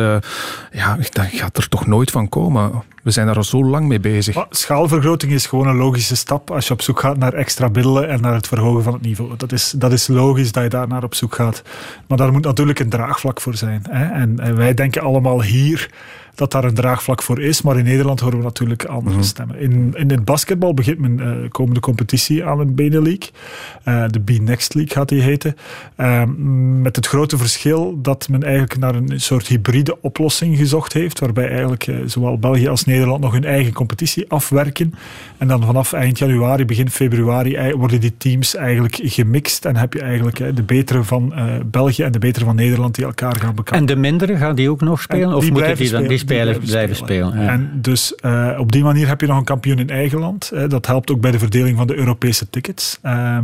[0.71, 2.83] ja, dat gaat er toch nooit van komen?
[3.03, 4.35] We zijn daar al zo lang mee bezig.
[4.35, 8.09] Maar schaalvergroting is gewoon een logische stap als je op zoek gaat naar extra middelen
[8.09, 9.33] en naar het verhogen van het niveau.
[9.37, 11.61] Dat is, dat is logisch dat je daar naar op zoek gaat.
[12.07, 13.85] Maar daar moet natuurlijk een draagvlak voor zijn.
[13.89, 14.05] Hè?
[14.05, 15.89] En, en wij denken allemaal hier
[16.35, 17.61] dat daar een draagvlak voor is.
[17.61, 19.25] Maar in Nederland horen we natuurlijk andere mhm.
[19.25, 19.59] stemmen.
[19.59, 23.29] In, in het basketbal begint men uh, komende competitie aan een Benelink.
[23.85, 25.55] Uh, de B-Next League gaat die heten.
[25.97, 26.23] Uh,
[26.81, 31.19] met het grote verschil dat men eigenlijk naar een soort hybride oplossing gezocht heeft.
[31.19, 34.93] Waarbij eigenlijk zowel België als Nederland nog hun eigen competitie afwerken.
[35.37, 39.65] En dan vanaf eind januari, begin februari worden die teams eigenlijk gemixt.
[39.65, 41.33] En heb je eigenlijk de betere van
[41.65, 43.77] België en de betere van Nederland die elkaar gaan bekampen.
[43.77, 45.35] En de mindere gaan die ook nog spelen?
[45.35, 47.33] of moeten die dan die spelers blijven, spelen?
[47.47, 50.51] En dus uh, op die manier heb je nog een kampioen in eigen land.
[50.53, 52.99] Uh, dat helpt ook bij de verdeling van de Europese tickets.
[53.03, 53.37] Uh,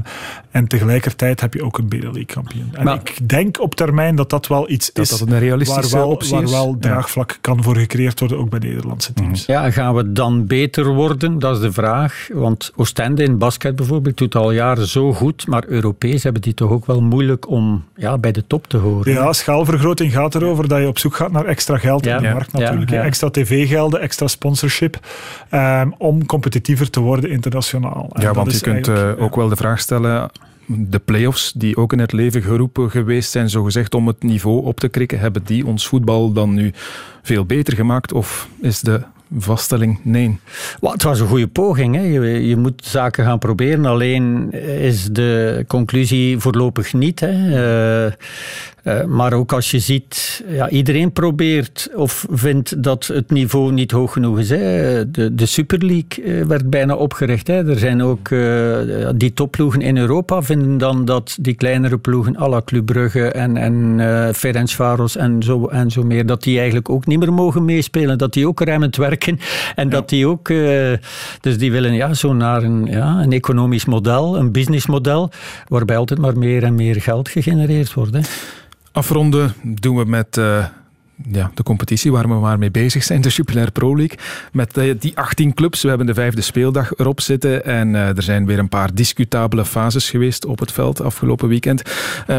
[0.51, 2.69] en tegelijkertijd heb je ook een Benelux kampioen.
[2.73, 5.91] En maar, ik denk op termijn dat dat wel iets dat is dat een realistische
[5.91, 7.37] waar wel, optie waar wel draagvlak ja.
[7.41, 9.45] kan voor gecreëerd worden, ook bij Nederlandse teams.
[9.45, 11.39] Ja, gaan we dan beter worden?
[11.39, 12.27] Dat is de vraag.
[12.33, 16.71] Want Oostende in basket bijvoorbeeld doet al jaren zo goed, maar Europees hebben die toch
[16.71, 19.13] ook wel moeilijk om ja, bij de top te horen.
[19.13, 22.15] Ja, schaalvergroting gaat erover dat je op zoek gaat naar extra geld ja.
[22.15, 22.66] in de markt natuurlijk.
[22.85, 24.99] Ja, extra tv-gelden, extra sponsorship,
[25.51, 28.09] um, om competitiever te worden internationaal.
[28.13, 30.29] Ja, want je kunt uh, ook wel de vraag stellen
[30.67, 34.79] de play-offs die ook in het leven geroepen geweest zijn, zogezegd om het niveau op
[34.79, 36.71] te krikken, hebben die ons voetbal dan nu
[37.21, 38.13] veel beter gemaakt?
[38.13, 39.01] Of is de
[39.37, 40.39] vaststelling nee?
[40.79, 41.95] Well, het was een goede poging.
[41.95, 42.01] Hè.
[42.01, 43.85] Je, je, moet zaken gaan proberen.
[43.85, 44.51] Alleen
[44.81, 47.19] is de conclusie voorlopig niet.
[47.19, 48.05] Hè.
[48.05, 48.11] Uh,
[48.87, 53.91] uh, maar ook als je ziet, ja, iedereen probeert of vindt dat het niveau niet
[53.91, 54.49] hoog genoeg is.
[54.49, 55.11] Hè.
[55.11, 57.47] De, de Super League uh, werd bijna opgericht.
[57.47, 57.69] Hè.
[57.69, 62.47] Er zijn ook uh, die topploegen in Europa vinden dan dat die kleinere ploegen, à
[62.49, 67.05] la Club Brugge en, en Ferencvaros en zo, en zo meer, dat die eigenlijk ook
[67.05, 68.17] niet meer mogen meespelen.
[68.17, 69.39] Dat die ook remmend werken.
[69.75, 70.47] En dat die ook,
[71.41, 75.31] dus die willen ja, zo naar een, ja, een economisch model, een businessmodel,
[75.67, 78.13] waarbij altijd maar meer en meer geld gegenereerd wordt.
[78.13, 78.21] Hè.
[78.91, 80.65] Afronden doen we met uh,
[81.31, 84.17] ja, de competitie waar we maar mee bezig zijn, de Jupiler Pro League.
[84.51, 85.81] Met uh, die 18 clubs.
[85.81, 87.65] We hebben de vijfde speeldag erop zitten.
[87.65, 91.81] En uh, er zijn weer een paar discutabele fases geweest op het veld afgelopen weekend.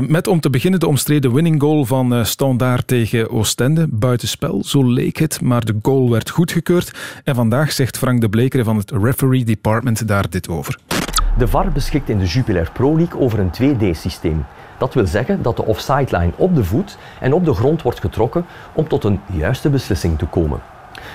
[0.09, 3.87] met om te beginnen de omstreden winning goal van Standaard tegen Oostende.
[3.91, 5.41] Buitenspel, zo leek het.
[5.41, 6.99] Maar de goal werd goedgekeurd.
[7.25, 10.79] En vandaag zegt Frank de Blekere van het Referee Department daar dit over.
[11.39, 14.45] De VAR beschikt in de Jupiler Pro League over een 2D-systeem.
[14.79, 18.01] Dat wil zeggen dat de offside line op de voet en op de grond wordt
[18.01, 20.61] getrokken om tot een juiste beslissing te komen.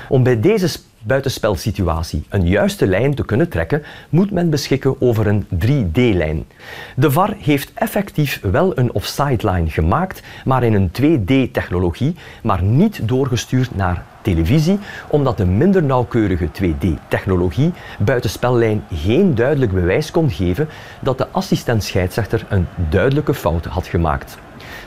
[0.09, 5.45] Om bij deze buitenspelsituatie een juiste lijn te kunnen trekken, moet men beschikken over een
[5.45, 6.45] 3D-lijn.
[6.95, 13.07] De VAR heeft effectief wel een offside line gemaakt, maar in een 2D-technologie, maar niet
[13.07, 20.67] doorgestuurd naar televisie, omdat de minder nauwkeurige 2D-technologie buitenspellijn geen duidelijk bewijs kon geven
[20.99, 24.38] dat de assistent-scheidsrechter een duidelijke fout had gemaakt.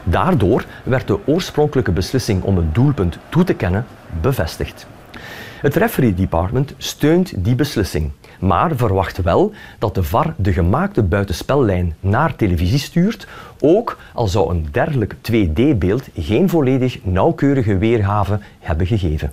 [0.04, 3.86] Daardoor werd de oorspronkelijke beslissing om het doelpunt toe te kennen
[4.20, 4.86] bevestigd.
[5.60, 8.10] Het referee department steunt die beslissing,
[8.40, 13.26] maar verwacht wel dat de VAR de gemaakte buitenspellijn naar televisie stuurt,
[13.60, 19.28] ook al zou een dergelijk 2D-beeld geen volledig nauwkeurige weergave hebben gegeven.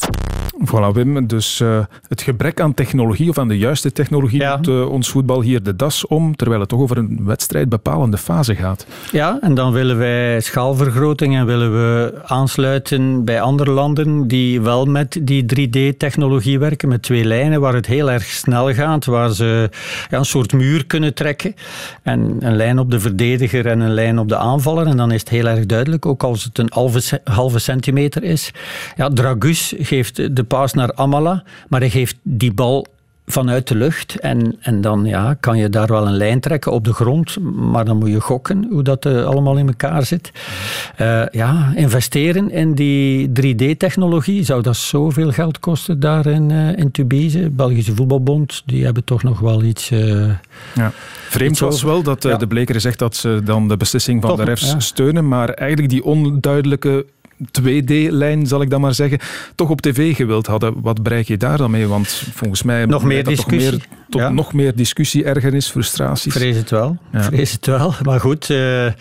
[0.60, 4.58] Voilà Wim, dus uh, het gebrek aan technologie of aan de juiste technologie ja.
[4.58, 8.18] doet uh, ons voetbal hier de das om, terwijl het toch over een wedstrijd bepalende
[8.18, 8.86] fase gaat.
[9.12, 14.86] Ja, en dan willen wij schaalvergroting en willen we aansluiten bij andere landen die wel
[14.86, 19.70] met die 3D-technologie werken, met twee lijnen waar het heel erg snel gaat, waar ze
[20.10, 21.56] ja, een soort muur kunnen trekken
[22.02, 25.20] en een lijn op de verdediger en een lijn op de aanvaller en dan is
[25.20, 28.52] het heel erg duidelijk, ook als het een halve, halve centimeter is.
[28.96, 32.86] Ja, Dragus geeft de paas naar Amala, maar hij geeft die bal
[33.26, 34.20] vanuit de lucht.
[34.20, 37.86] En, en dan ja, kan je daar wel een lijn trekken op de grond, maar
[37.86, 40.32] dan moet je gokken hoe dat uh, allemaal in elkaar zit.
[41.02, 46.92] Uh, ja, investeren in die 3D-technologie, zou dat zoveel geld kosten daar in, uh, in
[46.92, 47.50] Tubize?
[47.50, 49.90] Belgische Voetbalbond, die hebben toch nog wel iets...
[50.74, 50.92] ja.
[51.30, 52.38] Vreemd was wel dat ja.
[52.38, 54.80] de Bleker zegt dat ze dan de beslissing van toch, de refs ja.
[54.80, 57.06] steunen, maar eigenlijk die onduidelijke
[57.62, 59.20] 2D-lijn, zal ik dan maar zeggen,
[59.56, 60.82] toch op tv gewild hadden.
[60.82, 61.88] Wat bereik je daar dan mee?
[61.88, 63.72] Want volgens mij nog meer discussie.
[63.72, 64.30] Meer, tot ja.
[64.30, 66.34] nog meer discussie, ergernis, frustraties.
[66.34, 66.98] Vrees het wel.
[67.12, 67.24] Ja.
[67.24, 67.94] Vrees het wel.
[68.04, 68.96] Maar goed, uh, oké,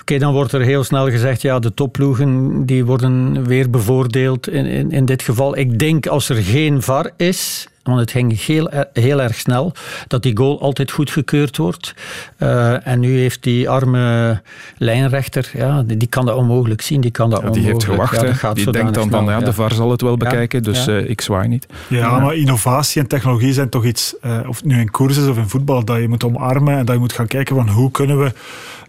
[0.00, 4.66] okay, dan wordt er heel snel gezegd, ja, de topploegen die worden weer bevoordeeld in,
[4.66, 5.56] in, in dit geval.
[5.56, 9.72] Ik denk als er geen VAR is, want het ging heel, heel erg snel,
[10.06, 11.94] dat die goal altijd goedgekeurd wordt.
[12.38, 14.40] Uh, en nu heeft die arme
[14.76, 17.00] lijnrechter, ja, die, kan dat onmogelijk zien.
[17.00, 18.40] Die kan dat ja, die heeft gewacht.
[18.40, 21.20] Ja, die denkt dan van, ja, de VAR zal het wel bekijken, dus uh, ik
[21.20, 21.66] zwaai niet.
[21.88, 25.26] Ja, maar innovatie en technologie zijn toch iets, uh, of het nu in koers is
[25.26, 27.90] of in voetbal, dat je moet omarmen en dat je moet gaan kijken van hoe
[27.90, 28.32] kunnen we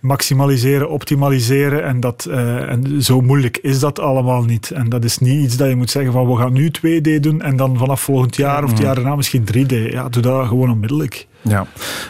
[0.01, 1.83] maximaliseren, optimaliseren.
[1.83, 4.71] En, dat, uh, en zo moeilijk is dat allemaal niet.
[4.71, 7.41] En dat is niet iets dat je moet zeggen van we gaan nu 2D doen
[7.41, 9.91] en dan vanaf volgend jaar of het jaar daarna misschien 3D.
[9.91, 11.27] Ja, doe dat gewoon onmiddellijk.
[11.41, 11.65] Ja,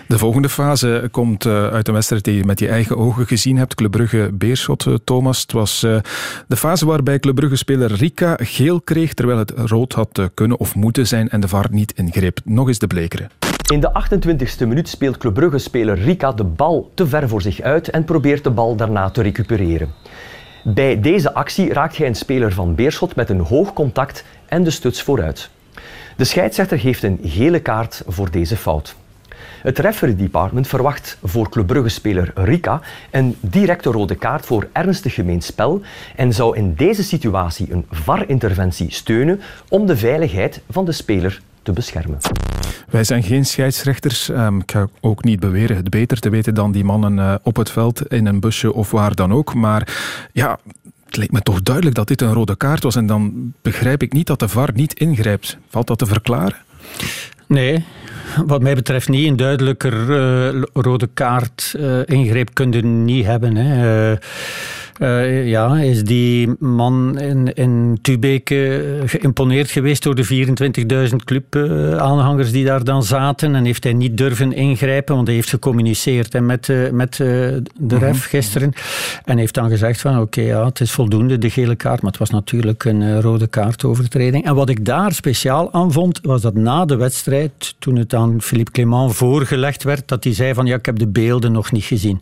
[0.08, 3.58] de volgende fase komt uh, uit een wedstrijd die je met je eigen ogen gezien
[3.58, 3.76] hebt.
[3.76, 5.42] Club Brugge-Beerschot, uh, Thomas.
[5.42, 5.98] Het was uh,
[6.48, 11.08] de fase waarbij Club Brugge-speler Rika geel kreeg, terwijl het rood had kunnen of moeten
[11.08, 12.40] zijn en de VAR niet ingreep.
[12.44, 13.28] Nog eens de blekere.
[13.72, 17.90] In de 28e minuut speelt Club Brugge-speler Rika de bal te ver voor zich uit
[17.90, 19.94] en probeert de bal daarna te recupereren.
[20.64, 24.70] Bij deze actie raakt hij een speler van Beerschot met een hoog contact en de
[24.70, 25.50] stuts vooruit.
[26.18, 28.96] De scheidsrechter geeft een gele kaart voor deze fout.
[29.62, 32.82] Het referee department verwacht voor Club Brugge-speler Rika
[33.12, 35.82] een directe rode kaart voor ernstig gemeen spel
[36.16, 41.72] en zou in deze situatie een VAR-interventie steunen om de veiligheid van de speler te
[41.72, 42.18] beschermen.
[42.90, 44.30] Wij zijn geen scheidsrechters.
[44.30, 47.56] Um, ik ga ook niet beweren het beter te weten dan die mannen uh, op
[47.56, 49.54] het veld, in een busje of waar dan ook.
[49.54, 49.88] Maar
[50.32, 50.60] ja,
[51.06, 52.96] het leek me toch duidelijk dat dit een rode kaart was.
[52.96, 55.58] En dan begrijp ik niet dat de VAR niet ingrijpt.
[55.70, 56.58] Valt dat te verklaren?
[57.50, 57.84] Nee,
[58.46, 59.28] wat mij betreft niet.
[59.28, 63.56] Een duidelijker uh, rode kaart uh, ingreep kun je niet hebben.
[63.56, 64.12] Hè.
[64.12, 64.18] Uh,
[65.00, 70.48] uh, ja, is die man in, in Tubeke geïmponeerd geweest door de
[71.10, 75.50] 24.000 clubaanhangers die daar dan zaten en heeft hij niet durven ingrijpen, want hij heeft
[75.50, 77.28] gecommuniceerd hè, met, uh, met uh,
[77.78, 78.28] de ref mhm.
[78.28, 78.74] gisteren
[79.26, 82.20] en heeft dan gezegd van oké, ja, het is voldoende, de gele kaart, maar het
[82.20, 84.46] was natuurlijk een rode kaartovertreding.
[84.46, 88.42] En wat ik daar speciaal aan vond, was dat na de wedstrijd, toen het aan
[88.42, 91.84] Philippe Clement voorgelegd werd, dat hij zei van ja, ik heb de beelden nog niet
[91.84, 92.22] gezien.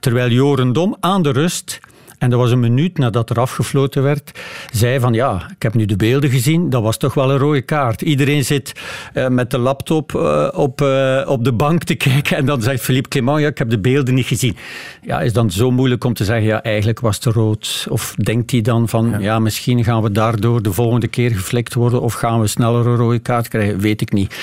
[0.00, 1.80] Terwijl Jorendom aan de rust
[2.18, 4.40] en dat was een minuut nadat er afgefloten werd,
[4.72, 7.62] zei van ja, ik heb nu de beelden gezien, dat was toch wel een rode
[7.62, 8.02] kaart.
[8.02, 8.72] Iedereen zit
[9.14, 12.82] uh, met de laptop uh, op, uh, op de bank te kijken en dan zegt
[12.82, 14.56] Philippe Clement, ja, ik heb de beelden niet gezien.
[15.02, 17.86] Ja, is dan zo moeilijk om te zeggen, ja, eigenlijk was het rood.
[17.90, 19.18] Of denkt hij dan van, ja.
[19.18, 22.96] ja, misschien gaan we daardoor de volgende keer geflikt worden of gaan we sneller een
[22.96, 24.36] rode kaart krijgen, weet ik niet.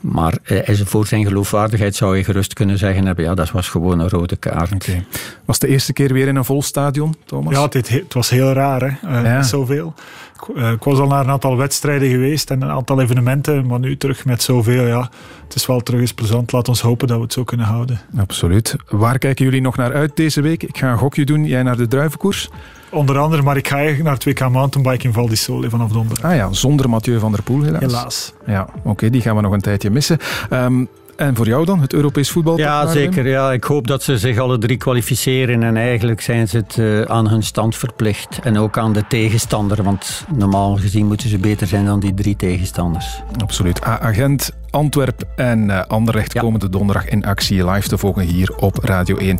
[0.00, 0.38] Maar
[0.84, 4.36] voor zijn geloofwaardigheid zou je gerust kunnen zeggen hebben, ja, dat was gewoon een rode
[4.36, 4.72] kaart.
[4.72, 5.04] Okay.
[5.44, 7.14] Was de eerste keer weer in een vol stadion?
[7.24, 7.54] Thomas?
[7.54, 9.18] Ja, het, het, was heel raar, hè?
[9.18, 9.42] Uh, ja.
[9.42, 9.94] zoveel.
[10.34, 13.78] Ik, uh, ik, was al naar een aantal wedstrijden geweest en een aantal evenementen, maar
[13.78, 15.10] nu terug met zoveel, ja.
[15.44, 16.52] Het is wel terug eens plezant.
[16.52, 18.00] Laat ons hopen dat we het zo kunnen houden.
[18.18, 18.76] Absoluut.
[18.88, 20.62] Waar kijken jullie nog naar uit deze week?
[20.62, 21.44] Ik ga een gokje doen.
[21.44, 22.50] Jij naar de druivenkoers?
[22.90, 26.30] Onder andere, maar ik ga eigenlijk naar 2K mountainbike in Val di Sole vanaf donderdag.
[26.30, 27.80] Ah ja, zonder Mathieu van der Poel helaas.
[27.80, 28.32] Helaas.
[28.46, 30.18] Ja, oké, die gaan we nog een tijdje missen.
[30.50, 30.88] Um,
[31.18, 32.58] en voor jou dan, het Europees voetbal?
[32.58, 33.26] Ja, zeker.
[33.26, 33.52] Ja.
[33.52, 35.62] Ik hoop dat ze zich alle drie kwalificeren.
[35.62, 38.38] En eigenlijk zijn ze het uh, aan hun stand verplicht.
[38.42, 39.82] En ook aan de tegenstander.
[39.82, 43.22] Want normaal gezien moeten ze beter zijn dan die drie tegenstanders.
[43.42, 43.82] Absoluut.
[43.82, 46.40] Agent, Antwerp en uh, Anderlecht ja.
[46.40, 49.38] komende donderdag in actie live te volgen hier op Radio 1.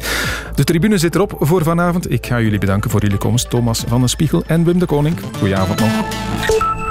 [0.55, 2.11] De tribune zit erop voor vanavond.
[2.11, 3.51] Ik ga jullie bedanken voor jullie komst.
[3.51, 5.17] Thomas van den Spiegel en Wim de Koning.
[5.39, 6.88] Goedenavond nog.